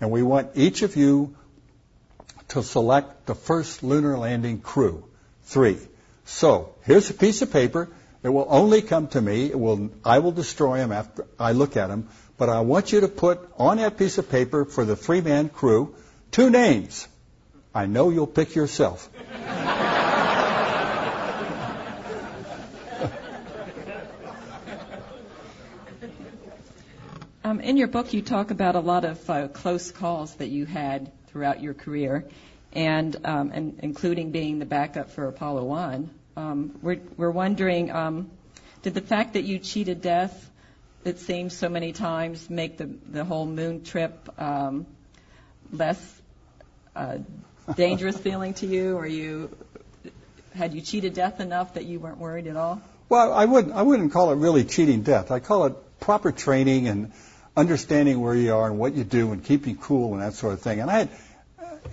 [0.00, 1.36] And we want each of you
[2.54, 5.04] to select the first lunar landing crew.
[5.42, 5.78] Three.
[6.24, 7.88] So here's a piece of paper.
[8.22, 9.46] It will only come to me.
[9.46, 12.08] It will, I will destroy them after I look at them.
[12.38, 15.96] But I want you to put on that piece of paper for the three-man crew
[16.30, 17.08] two names.
[17.74, 19.10] I know you'll pick yourself.
[27.46, 30.64] Um, in your book, you talk about a lot of uh, close calls that you
[30.64, 32.24] had throughout your career,
[32.72, 36.10] and, um, and including being the backup for Apollo 1.
[36.36, 38.30] Um, we're, we're wondering, um,
[38.82, 40.48] did the fact that you cheated death,
[41.04, 44.86] it seems so many times, make the, the whole moon trip um,
[45.72, 46.22] less
[46.94, 47.18] uh,
[47.74, 49.50] dangerous feeling to you, or you
[50.54, 52.80] had you cheated death enough that you weren't worried at all?
[53.08, 53.74] Well, I wouldn't.
[53.74, 55.32] I wouldn't call it really cheating death.
[55.32, 57.12] I call it proper training and
[57.56, 60.60] understanding where you are and what you do and keeping cool and that sort of
[60.60, 60.80] thing.
[60.80, 61.08] And I had,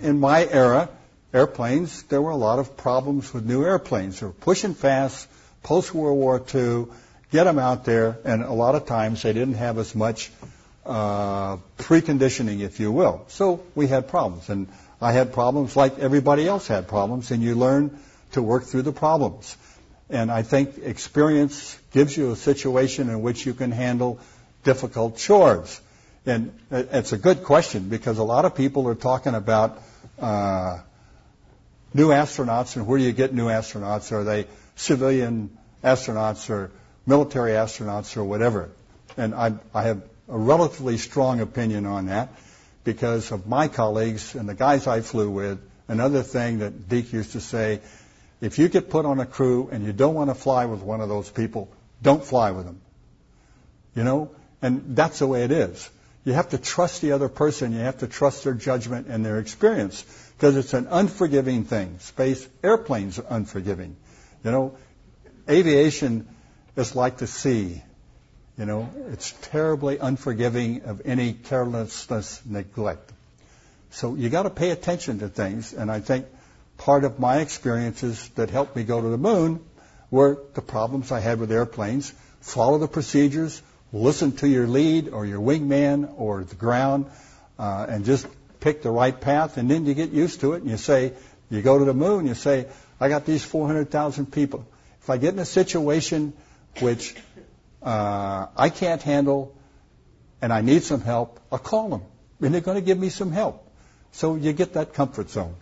[0.00, 0.88] in my era,
[1.32, 4.20] airplanes, there were a lot of problems with new airplanes.
[4.20, 5.28] They were pushing fast,
[5.62, 6.86] post World War II,
[7.30, 10.30] get them out there, and a lot of times they didn't have as much
[10.84, 13.24] uh, preconditioning, if you will.
[13.28, 14.68] So we had problems, and
[15.00, 17.98] I had problems like everybody else had problems, and you learn
[18.32, 19.56] to work through the problems.
[20.10, 24.20] And I think experience gives you a situation in which you can handle
[24.64, 25.80] difficult chores?
[26.24, 29.82] And it's a good question because a lot of people are talking about
[30.20, 30.78] uh,
[31.94, 34.12] new astronauts and where do you get new astronauts?
[34.12, 34.46] Are they
[34.76, 36.70] civilian astronauts or
[37.06, 38.70] military astronauts or whatever?
[39.16, 42.32] And I, I have a relatively strong opinion on that
[42.84, 45.60] because of my colleagues and the guys I flew with.
[45.88, 47.80] Another thing that Deke used to say,
[48.40, 51.00] if you get put on a crew and you don't want to fly with one
[51.00, 51.68] of those people,
[52.02, 52.80] don't fly with them.
[53.94, 54.30] You know,
[54.62, 55.90] and that's the way it is.
[56.24, 57.72] You have to trust the other person.
[57.72, 60.04] You have to trust their judgment and their experience
[60.36, 61.98] because it's an unforgiving thing.
[61.98, 63.96] Space airplanes are unforgiving.
[64.44, 64.76] You know,
[65.50, 66.28] aviation
[66.76, 67.82] is like the sea.
[68.56, 73.12] You know, it's terribly unforgiving of any carelessness, neglect.
[73.90, 76.26] So you got to pay attention to things, and I think
[76.78, 79.60] part of my experiences that helped me go to the moon
[80.10, 82.12] were the problems I had with airplanes.
[82.40, 83.62] Follow the procedures,
[83.92, 87.06] listen to your lead or your wingman or the ground,
[87.58, 88.26] uh, and just
[88.60, 91.12] pick the right path, and then you get used to it, and you say,
[91.50, 92.66] you go to the moon, you say,
[92.98, 94.66] I got these 400,000 people.
[95.02, 96.32] If I get in a situation
[96.80, 97.14] which
[97.82, 99.54] uh, I can't handle
[100.40, 102.02] and I need some help, I'll call them,
[102.40, 103.68] and they're going to give me some help.
[104.12, 105.56] So you get that comfort zone.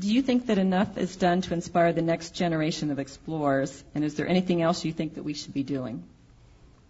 [0.00, 3.84] Do you think that enough is done to inspire the next generation of explorers?
[3.94, 6.02] And is there anything else you think that we should be doing?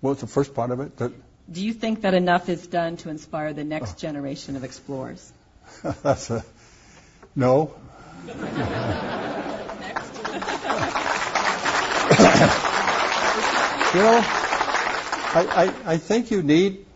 [0.00, 0.96] What was the first part of it?
[0.96, 1.12] The...
[1.50, 5.32] Do you think that enough is done to inspire the next generation of explorers?
[6.04, 6.44] That's a
[7.34, 7.74] no.
[8.26, 8.32] you
[14.02, 14.20] know,
[15.32, 16.86] I, I, I think you need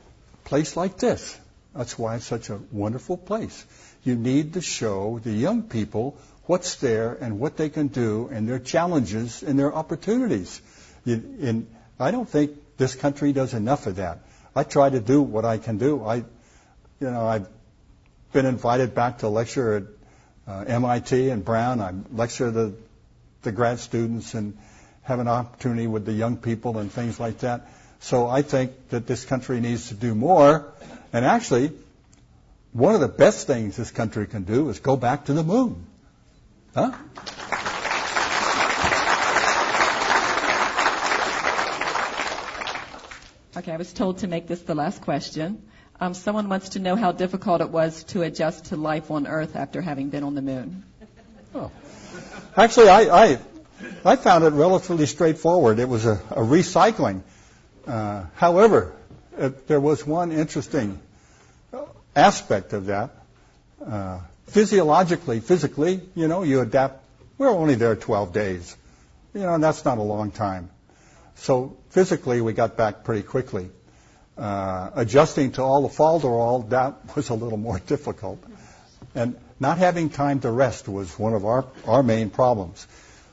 [0.44, 1.40] a place like this.
[1.74, 3.66] That's why it's such a wonderful place.
[4.04, 8.48] You need to show the young people what's there and what they can do and
[8.48, 10.60] their challenges and their opportunities.
[11.06, 11.66] And
[11.98, 14.20] I don't think this country does enough of that.
[14.54, 16.04] I try to do what I can do.
[16.04, 16.24] I, you
[17.10, 17.48] know, I've
[18.32, 19.82] been invited back to lecture at
[20.46, 21.80] uh, MIT and Brown.
[21.80, 22.74] I lecture the
[23.44, 24.58] the grad students and
[25.02, 27.68] have an opportunity with the young people and things like that.
[28.00, 30.72] So I think that this country needs to do more.
[31.12, 31.72] And actually,
[32.74, 35.86] one of the best things this country can do is go back to the moon.
[36.74, 36.92] Huh?
[43.56, 45.62] Okay, I was told to make this the last question.
[46.00, 49.54] Um, someone wants to know how difficult it was to adjust to life on Earth
[49.54, 50.82] after having been on the moon.
[51.54, 51.70] Oh.
[52.56, 53.38] Actually, I, I,
[54.04, 55.78] I found it relatively straightforward.
[55.78, 57.22] It was a, a recycling.
[57.86, 58.96] Uh, however,
[59.38, 60.98] it, there was one interesting
[62.16, 63.10] aspect of that.
[63.84, 67.02] Uh, physiologically, physically, you know, you adapt.
[67.38, 68.76] We're only there 12 days.
[69.34, 70.70] You know, and that's not a long time.
[71.36, 73.68] So physically, we got back pretty quickly.
[74.38, 78.38] Uh, adjusting to all the falderall, that was a little more difficult.
[79.14, 82.86] And not having time to rest was one of our, our main problems.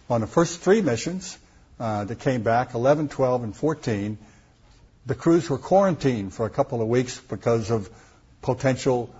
[0.09, 1.37] On the first three missions
[1.79, 4.17] uh, that came back, 11, 12, and 14,
[5.05, 7.89] the crews were quarantined for a couple of weeks because of
[8.41, 9.13] potential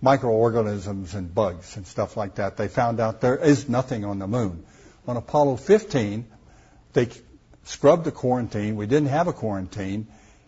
[0.00, 2.56] microorganisms and bugs and stuff like that.
[2.56, 4.64] They found out there is nothing on the moon.
[5.06, 6.26] On Apollo 15,
[6.92, 7.08] they
[7.64, 8.76] scrubbed the quarantine.
[8.76, 10.06] We didn't have a quarantine.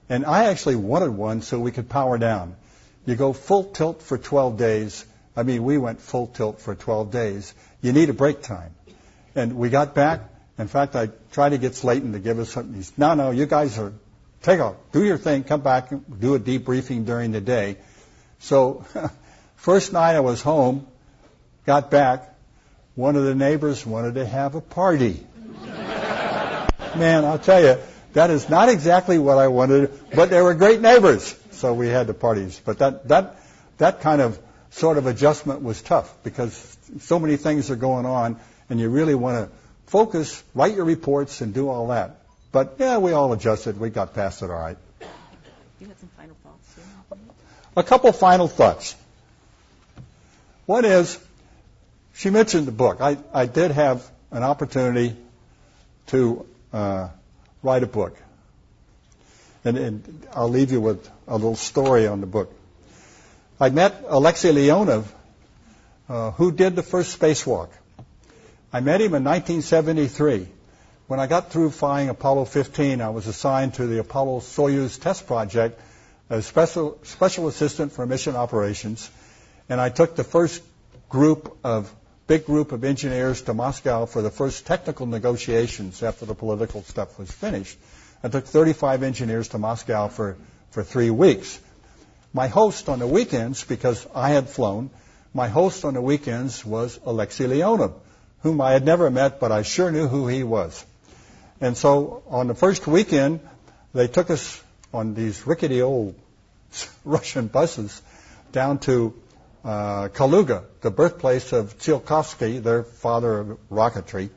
[0.09, 2.57] And I actually wanted one so we could power down.
[3.07, 5.05] You go full tilt for 12 days.
[5.37, 7.55] I mean, we went full tilt for 12 days.
[7.81, 8.75] You need a break time.
[9.35, 10.23] And we got back.
[10.59, 12.75] In fact, I tried to get Slayton to give us something.
[12.75, 13.95] He's, no, no, you guys are,
[14.43, 17.79] take off, do your thing, come back, do a debriefing during the day.
[18.41, 18.85] So,
[19.57, 20.87] first night I was home,
[21.67, 22.35] got back,
[22.95, 25.25] one of the neighbors wanted to have a party.
[26.97, 27.79] Man, I'll tell you,
[28.15, 32.07] that is not exactly what I wanted, but they were great neighbors, so we had
[32.07, 32.61] the parties.
[32.65, 33.37] But that that
[33.79, 34.39] that kind of
[34.71, 39.15] sort of adjustment was tough because so many things are going on, and you really
[39.15, 42.17] want to focus, write your reports, and do all that.
[42.51, 43.79] But yeah, we all adjusted.
[43.79, 44.79] We got past it all right.
[45.79, 47.21] You had some final thoughts.
[47.81, 48.95] A couple final thoughts.
[50.67, 51.19] One is,
[52.13, 53.01] she mentioned the book.
[53.01, 55.17] I, I did have an opportunity
[56.09, 57.09] to uh,
[57.63, 58.19] write a book.
[59.65, 62.53] And, and, I'll leave you with a little story on the book.
[63.59, 65.07] I met Alexei Leonov,
[66.07, 67.71] uh, who did the first spacewalk.
[68.75, 70.49] I met him in 1973.
[71.07, 75.27] When I got through flying Apollo 15, I was assigned to the Apollo Soyuz test
[75.27, 75.81] project
[76.31, 79.11] as special, special assistant for mission operations.
[79.69, 80.63] And I took the first
[81.09, 81.93] group of
[82.29, 87.19] big group of engineers to Moscow for the first technical negotiations after the political stuff
[87.19, 87.77] was finished.
[88.23, 90.37] I took 35 engineers to Moscow for,
[90.71, 91.59] for three weeks.
[92.33, 94.91] My host on the weekends, because I had flown,
[95.35, 97.95] my host on the weekends was Alexei Leonov,
[98.43, 100.85] whom I had never met, but I sure knew who he was.
[101.61, 103.41] And so on the first weekend,
[103.93, 104.63] they took us
[104.93, 106.15] on these rickety old
[107.05, 108.03] Russian buses
[108.53, 109.15] down to
[109.65, 114.31] uh, Kaluga, the birthplace of Tsiolkovsky, their father of rocketry,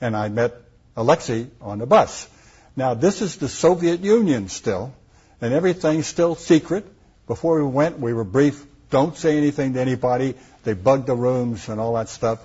[0.00, 0.54] and I met
[0.96, 2.28] Alexei on the bus.
[2.74, 4.92] Now, this is the Soviet Union still,
[5.40, 6.86] and everything's still secret.
[7.26, 10.34] Before we went, we were briefed, don't say anything to anybody.
[10.64, 12.40] They bugged the rooms and all that stuff.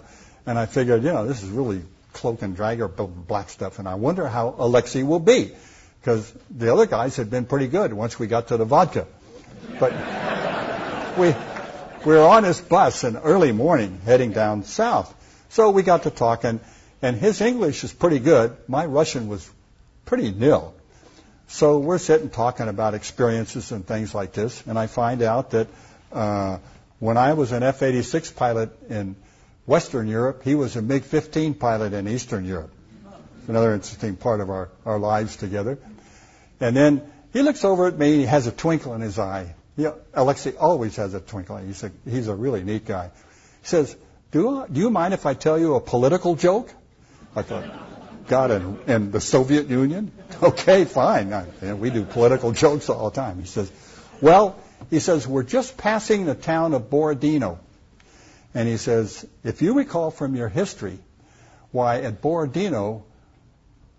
[0.45, 1.81] And I figured, you know, this is really
[2.13, 5.51] cloak and drag or black stuff, and I wonder how Alexei will be,
[6.01, 9.07] because the other guys had been pretty good once we got to the vodka.
[9.79, 9.93] But
[11.17, 11.35] we
[12.05, 15.13] we were on his bus in early morning heading down south,
[15.49, 16.59] so we got to talking,
[17.01, 18.57] and his English is pretty good.
[18.67, 19.47] My Russian was
[20.05, 20.73] pretty nil.
[21.47, 25.67] So we're sitting talking about experiences and things like this, and I find out that
[26.11, 26.57] uh,
[26.99, 29.15] when I was an F-86 pilot in
[29.65, 32.71] Western Europe, he was a MiG-15 pilot in Eastern Europe.
[33.47, 35.77] Another interesting part of our, our lives together.
[36.61, 37.01] And then
[37.33, 39.55] he looks over at me, and he has a twinkle in his eye.
[39.75, 41.57] He, Alexei always has a twinkle.
[41.57, 43.11] He's a, he's a really neat guy.
[43.61, 43.95] He says,
[44.31, 46.73] do, do you mind if I tell you a political joke?
[47.35, 47.65] I thought,
[48.27, 50.11] God, in, in the Soviet Union?
[50.41, 51.33] Okay, fine.
[51.33, 53.39] I, we do political jokes all the time.
[53.39, 53.71] He says,
[54.21, 54.57] well,
[54.89, 57.59] he says, we're just passing the town of Borodino.
[58.55, 60.97] And he says, if you recall from your history,
[61.71, 63.03] why at Borodino,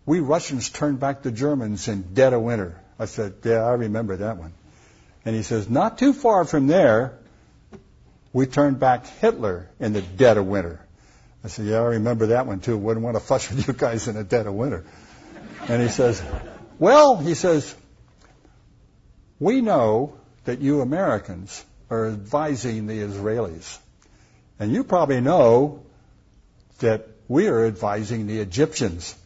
[0.04, 2.80] we Russians turned back the Germans in dead of winter.
[2.98, 4.52] I said, yeah, I remember that one.
[5.24, 7.18] And he says, not too far from there,
[8.32, 10.84] we turned back Hitler in the dead of winter.
[11.44, 12.76] I said, yeah, I remember that one too.
[12.76, 14.84] Wouldn't want to fuss with you guys in the dead of winter.
[15.68, 16.22] And he says,
[16.78, 17.74] well, he says,
[19.38, 23.78] we know that you Americans are advising the Israelis.
[24.58, 25.84] And you probably know
[26.78, 29.16] that we are advising the Egyptians.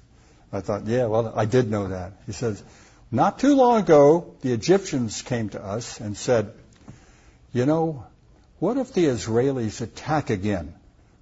[0.57, 2.12] I thought, yeah, well, I did know that.
[2.24, 2.62] He says,
[3.11, 6.52] not too long ago, the Egyptians came to us and said,
[7.52, 8.07] you know,
[8.59, 10.74] what if the Israelis attack again?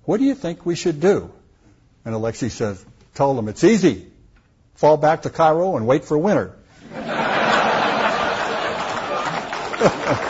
[0.04, 1.32] What do you think we should do?
[2.04, 4.06] And Alexei says, told them it's easy.
[4.74, 6.54] Fall back to Cairo and wait for winter.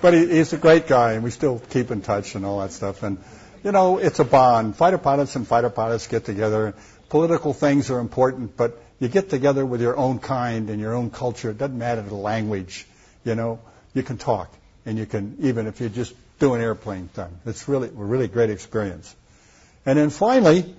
[0.00, 2.72] but he, he's a great guy, and we still keep in touch and all that
[2.72, 3.02] stuff.
[3.02, 3.18] And
[3.62, 4.76] you know, it's a bond.
[4.76, 6.74] Fighter pilots and fighter pilots get together.
[7.08, 11.10] Political things are important, but you get together with your own kind and your own
[11.10, 11.50] culture.
[11.50, 12.86] It doesn't matter the language.
[13.24, 13.60] You know,
[13.94, 14.52] you can talk,
[14.86, 17.38] and you can even if you're just doing airplane thing.
[17.46, 19.14] It's really a really great experience.
[19.84, 20.74] And then finally,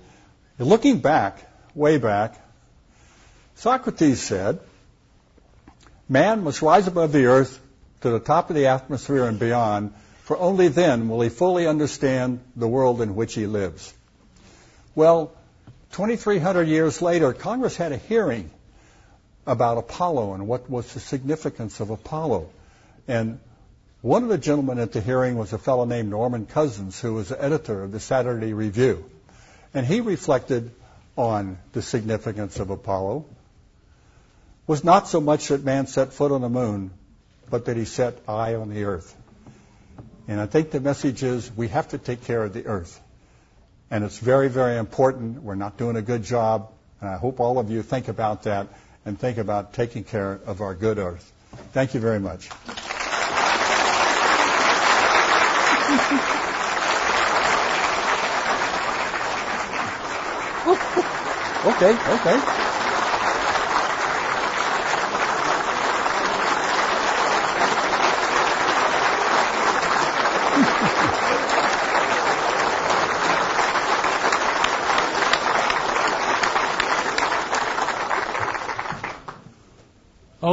[0.58, 1.38] looking back,
[1.74, 2.34] way back,
[3.56, 4.60] Socrates said,
[6.08, 7.60] "Man must rise above the earth
[8.00, 9.92] to the top of the atmosphere and beyond,
[10.32, 13.92] for only then will he fully understand the world in which he lives."
[14.94, 15.32] Well,
[15.90, 18.48] 2,300 years later, Congress had a hearing
[19.46, 22.48] about Apollo and what was the significance of Apollo.
[23.06, 23.40] And
[24.00, 27.28] one of the gentlemen at the hearing was a fellow named Norman Cousins, who was
[27.28, 29.04] the editor of the Saturday Review.
[29.74, 30.70] And he reflected
[31.14, 33.26] on the significance of Apollo
[34.66, 36.90] was not so much that man set foot on the moon,
[37.50, 39.14] but that he set eye on the earth.
[40.28, 43.00] And I think the message is we have to take care of the earth.
[43.90, 45.42] And it's very, very important.
[45.42, 46.70] We're not doing a good job.
[47.00, 48.68] And I hope all of you think about that
[49.04, 51.32] and think about taking care of our good earth.
[51.72, 52.48] Thank you very much.
[61.66, 62.61] okay, okay.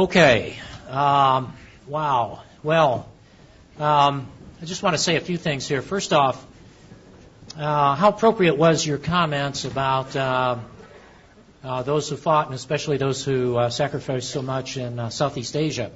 [0.00, 0.56] Okay.
[0.88, 1.52] Um,
[1.86, 2.40] wow.
[2.62, 3.06] Well,
[3.78, 4.28] um,
[4.62, 5.82] I just want to say a few things here.
[5.82, 6.42] First off,
[7.54, 10.56] uh, how appropriate was your comments about uh,
[11.62, 15.54] uh, those who fought, and especially those who uh, sacrificed so much in uh, Southeast
[15.54, 15.90] Asia?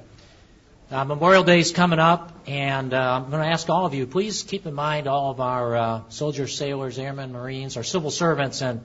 [0.91, 4.43] Uh, Memorial Day is coming up, and I'm going to ask all of you, please
[4.43, 8.85] keep in mind all of our soldiers, sailors, airmen, Marines, our civil servants, and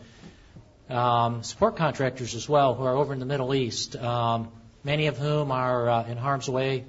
[0.90, 3.98] um, support contractors as well who are over in the Middle East.
[3.98, 4.54] Um,
[4.84, 6.86] many of whom are uh, in harm's way.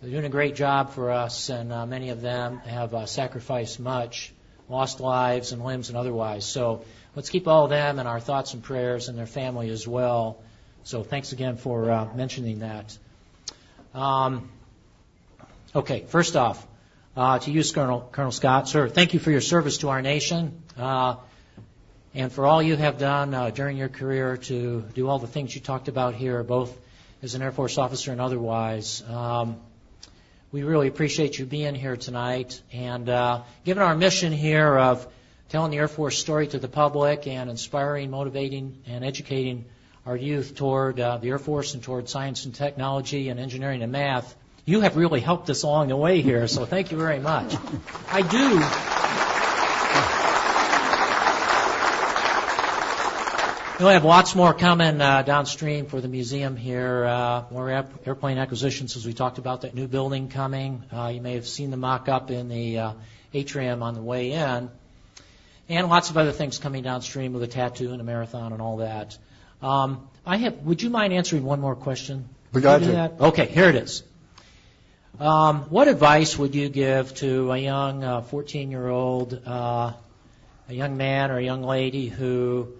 [0.00, 3.80] They're doing a great job for us, and uh, many of them have uh, sacrificed
[3.80, 4.32] much,
[4.68, 6.46] lost lives and limbs and otherwise.
[6.46, 6.84] So
[7.14, 10.40] let's keep all of them in our thoughts and prayers and their family as well.
[10.84, 12.96] So thanks again for uh, mentioning that.
[13.92, 14.48] Um,
[15.74, 16.66] okay, first off,
[17.16, 20.62] uh, to you, Colonel, Colonel Scott, sir, thank you for your service to our nation.
[20.78, 21.16] Uh,
[22.14, 25.54] and for all you have done uh, during your career to do all the things
[25.54, 26.76] you talked about here, both
[27.22, 29.02] as an Air Force officer and otherwise.
[29.08, 29.56] Um,
[30.52, 32.60] we really appreciate you being here tonight.
[32.72, 35.06] And uh, given our mission here of
[35.48, 39.64] telling the Air Force story to the public and inspiring, motivating, and educating
[40.06, 43.92] our youth toward uh, the Air Force and toward science and technology and engineering and
[43.92, 44.34] math,
[44.64, 47.54] you have really helped us along the way here, so thank you very much.
[48.08, 49.09] I do.
[53.80, 57.06] We'll have lots more coming uh, downstream for the museum here.
[57.06, 60.84] Uh, more ap- airplane acquisitions, as we talked about that new building coming.
[60.92, 62.92] Uh, you may have seen the mock-up in the uh,
[63.32, 64.70] atrium on the way in,
[65.70, 68.76] and lots of other things coming downstream with a tattoo and a marathon and all
[68.76, 69.16] that.
[69.62, 70.58] Um, I have.
[70.58, 72.28] Would you mind answering one more question?
[72.52, 73.18] We got you that?
[73.18, 74.02] Okay, here it is.
[75.18, 79.94] Um, what advice would you give to a young uh, 14-year-old, uh,
[80.68, 82.74] a young man or a young lady who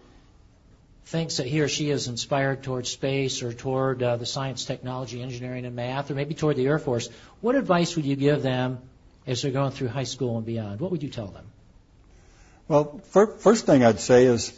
[1.11, 5.20] thinks that he or she is inspired toward space or toward uh, the science, technology,
[5.20, 7.09] engineering, and math, or maybe toward the Air Force?
[7.41, 8.78] What advice would you give them
[9.27, 10.78] as they're going through high school and beyond?
[10.81, 11.45] What would you tell them?
[12.69, 14.57] Well, fir- first thing I'd say is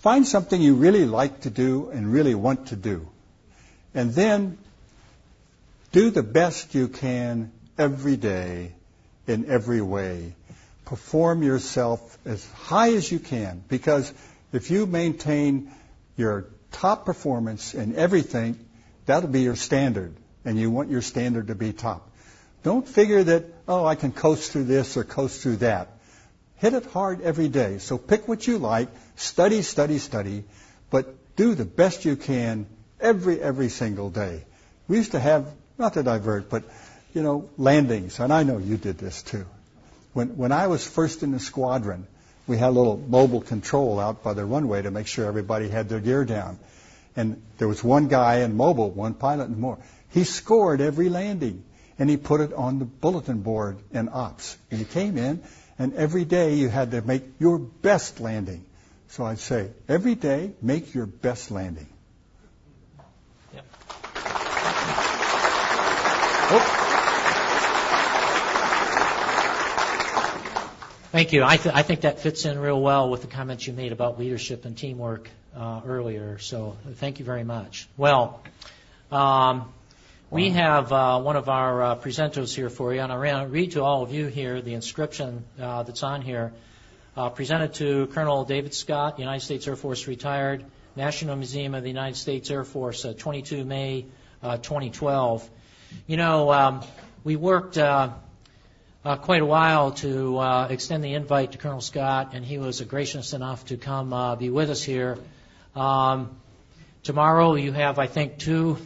[0.00, 3.08] find something you really like to do and really want to do.
[3.94, 4.58] And then
[5.92, 8.72] do the best you can every day
[9.26, 10.34] in every way.
[10.84, 14.12] Perform yourself as high as you can because
[14.52, 15.70] if you maintain
[16.16, 18.58] your top performance in everything,
[19.06, 20.14] that'll be your standard
[20.44, 22.10] and you want your standard to be top.
[22.62, 25.88] Don't figure that, oh, I can coast through this or coast through that.
[26.56, 27.78] Hit it hard every day.
[27.78, 30.44] So pick what you like, study, study, study,
[30.90, 32.66] but do the best you can
[33.00, 34.44] every, every single day.
[34.88, 35.46] We used to have,
[35.78, 36.64] not to divert, but,
[37.14, 39.46] you know, landings, and I know you did this too.
[40.12, 42.06] When, when I was first in the squadron,
[42.50, 45.88] we had a little mobile control out by the runway to make sure everybody had
[45.88, 46.58] their gear down.
[47.14, 49.78] And there was one guy in mobile, one pilot and more.
[50.08, 51.62] He scored every landing,
[51.96, 54.58] and he put it on the bulletin board in ops.
[54.68, 55.44] And he came in,
[55.78, 58.64] and every day you had to make your best landing.
[59.10, 61.86] So I'd say, every day, make your best landing.
[63.54, 63.64] Yep.
[66.52, 66.89] Oh.
[71.12, 71.42] Thank you.
[71.42, 74.20] I, th- I think that fits in real well with the comments you made about
[74.20, 76.38] leadership and teamwork uh, earlier.
[76.38, 77.88] So thank you very much.
[77.96, 78.40] Well,
[79.10, 79.72] um,
[80.30, 83.82] we have uh, one of our uh, presenters here for you, and I'm read to
[83.82, 86.52] all of you here the inscription uh, that's on here.
[87.16, 90.64] Uh, presented to Colonel David Scott, United States Air Force retired,
[90.94, 94.06] National Museum of the United States Air Force, uh, 22 May
[94.44, 95.50] uh, 2012.
[96.06, 96.82] You know, um,
[97.24, 97.78] we worked
[99.04, 102.80] uh, quite a while to uh, extend the invite to Colonel Scott, and he was
[102.82, 105.18] gracious enough to come uh, be with us here.
[105.74, 106.36] Um,
[107.02, 108.76] tomorrow, you have, I think, two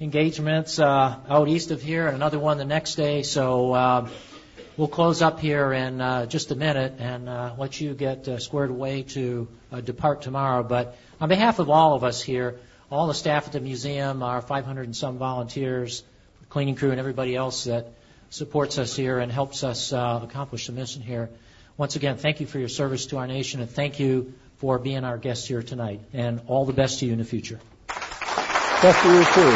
[0.00, 3.24] engagements uh, out east of here, and another one the next day.
[3.24, 4.08] So uh,
[4.76, 7.26] we'll close up here in uh, just a minute and
[7.58, 9.48] let you get squared away to
[9.82, 10.62] depart tomorrow.
[10.62, 14.40] But on behalf of all of us here, all the staff at the museum, our
[14.40, 16.04] 500 and some volunteers,
[16.50, 17.92] cleaning crew, and everybody else that
[18.30, 21.30] supports us here and helps us uh, accomplish the mission here.
[21.76, 25.04] Once again, thank you for your service to our nation, and thank you for being
[25.04, 26.00] our guest here tonight.
[26.12, 27.60] And all the best to you in the future.
[27.88, 29.52] Best to you too.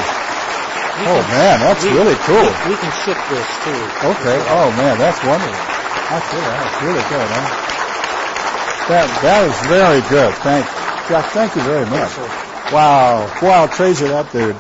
[1.01, 2.37] We Oh can- man, that's we- really cool.
[2.45, 3.81] We, we can ship this too.
[4.13, 4.39] Okay.
[4.53, 5.67] Oh man, that's wonderful.
[6.11, 7.67] That's really, that's really good, huh?
[8.89, 10.35] That that is very good.
[10.43, 10.67] Thank
[11.09, 11.31] Jack.
[11.33, 12.11] Thank you very much.
[12.73, 13.33] Wow.
[13.41, 14.57] Wow, treasure that dude.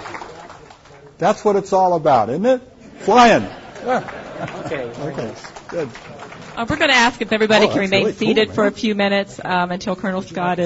[1.18, 2.60] That's what it's all about, isn't it?
[3.00, 3.46] Flying.
[3.84, 4.90] Okay.
[5.00, 5.34] Okay.
[5.68, 5.88] Good.
[6.56, 8.66] Uh, we're going to ask if everybody Oh, can that's remain really cool, seated for
[8.66, 10.58] a few minutes um, until Colonel Scott is.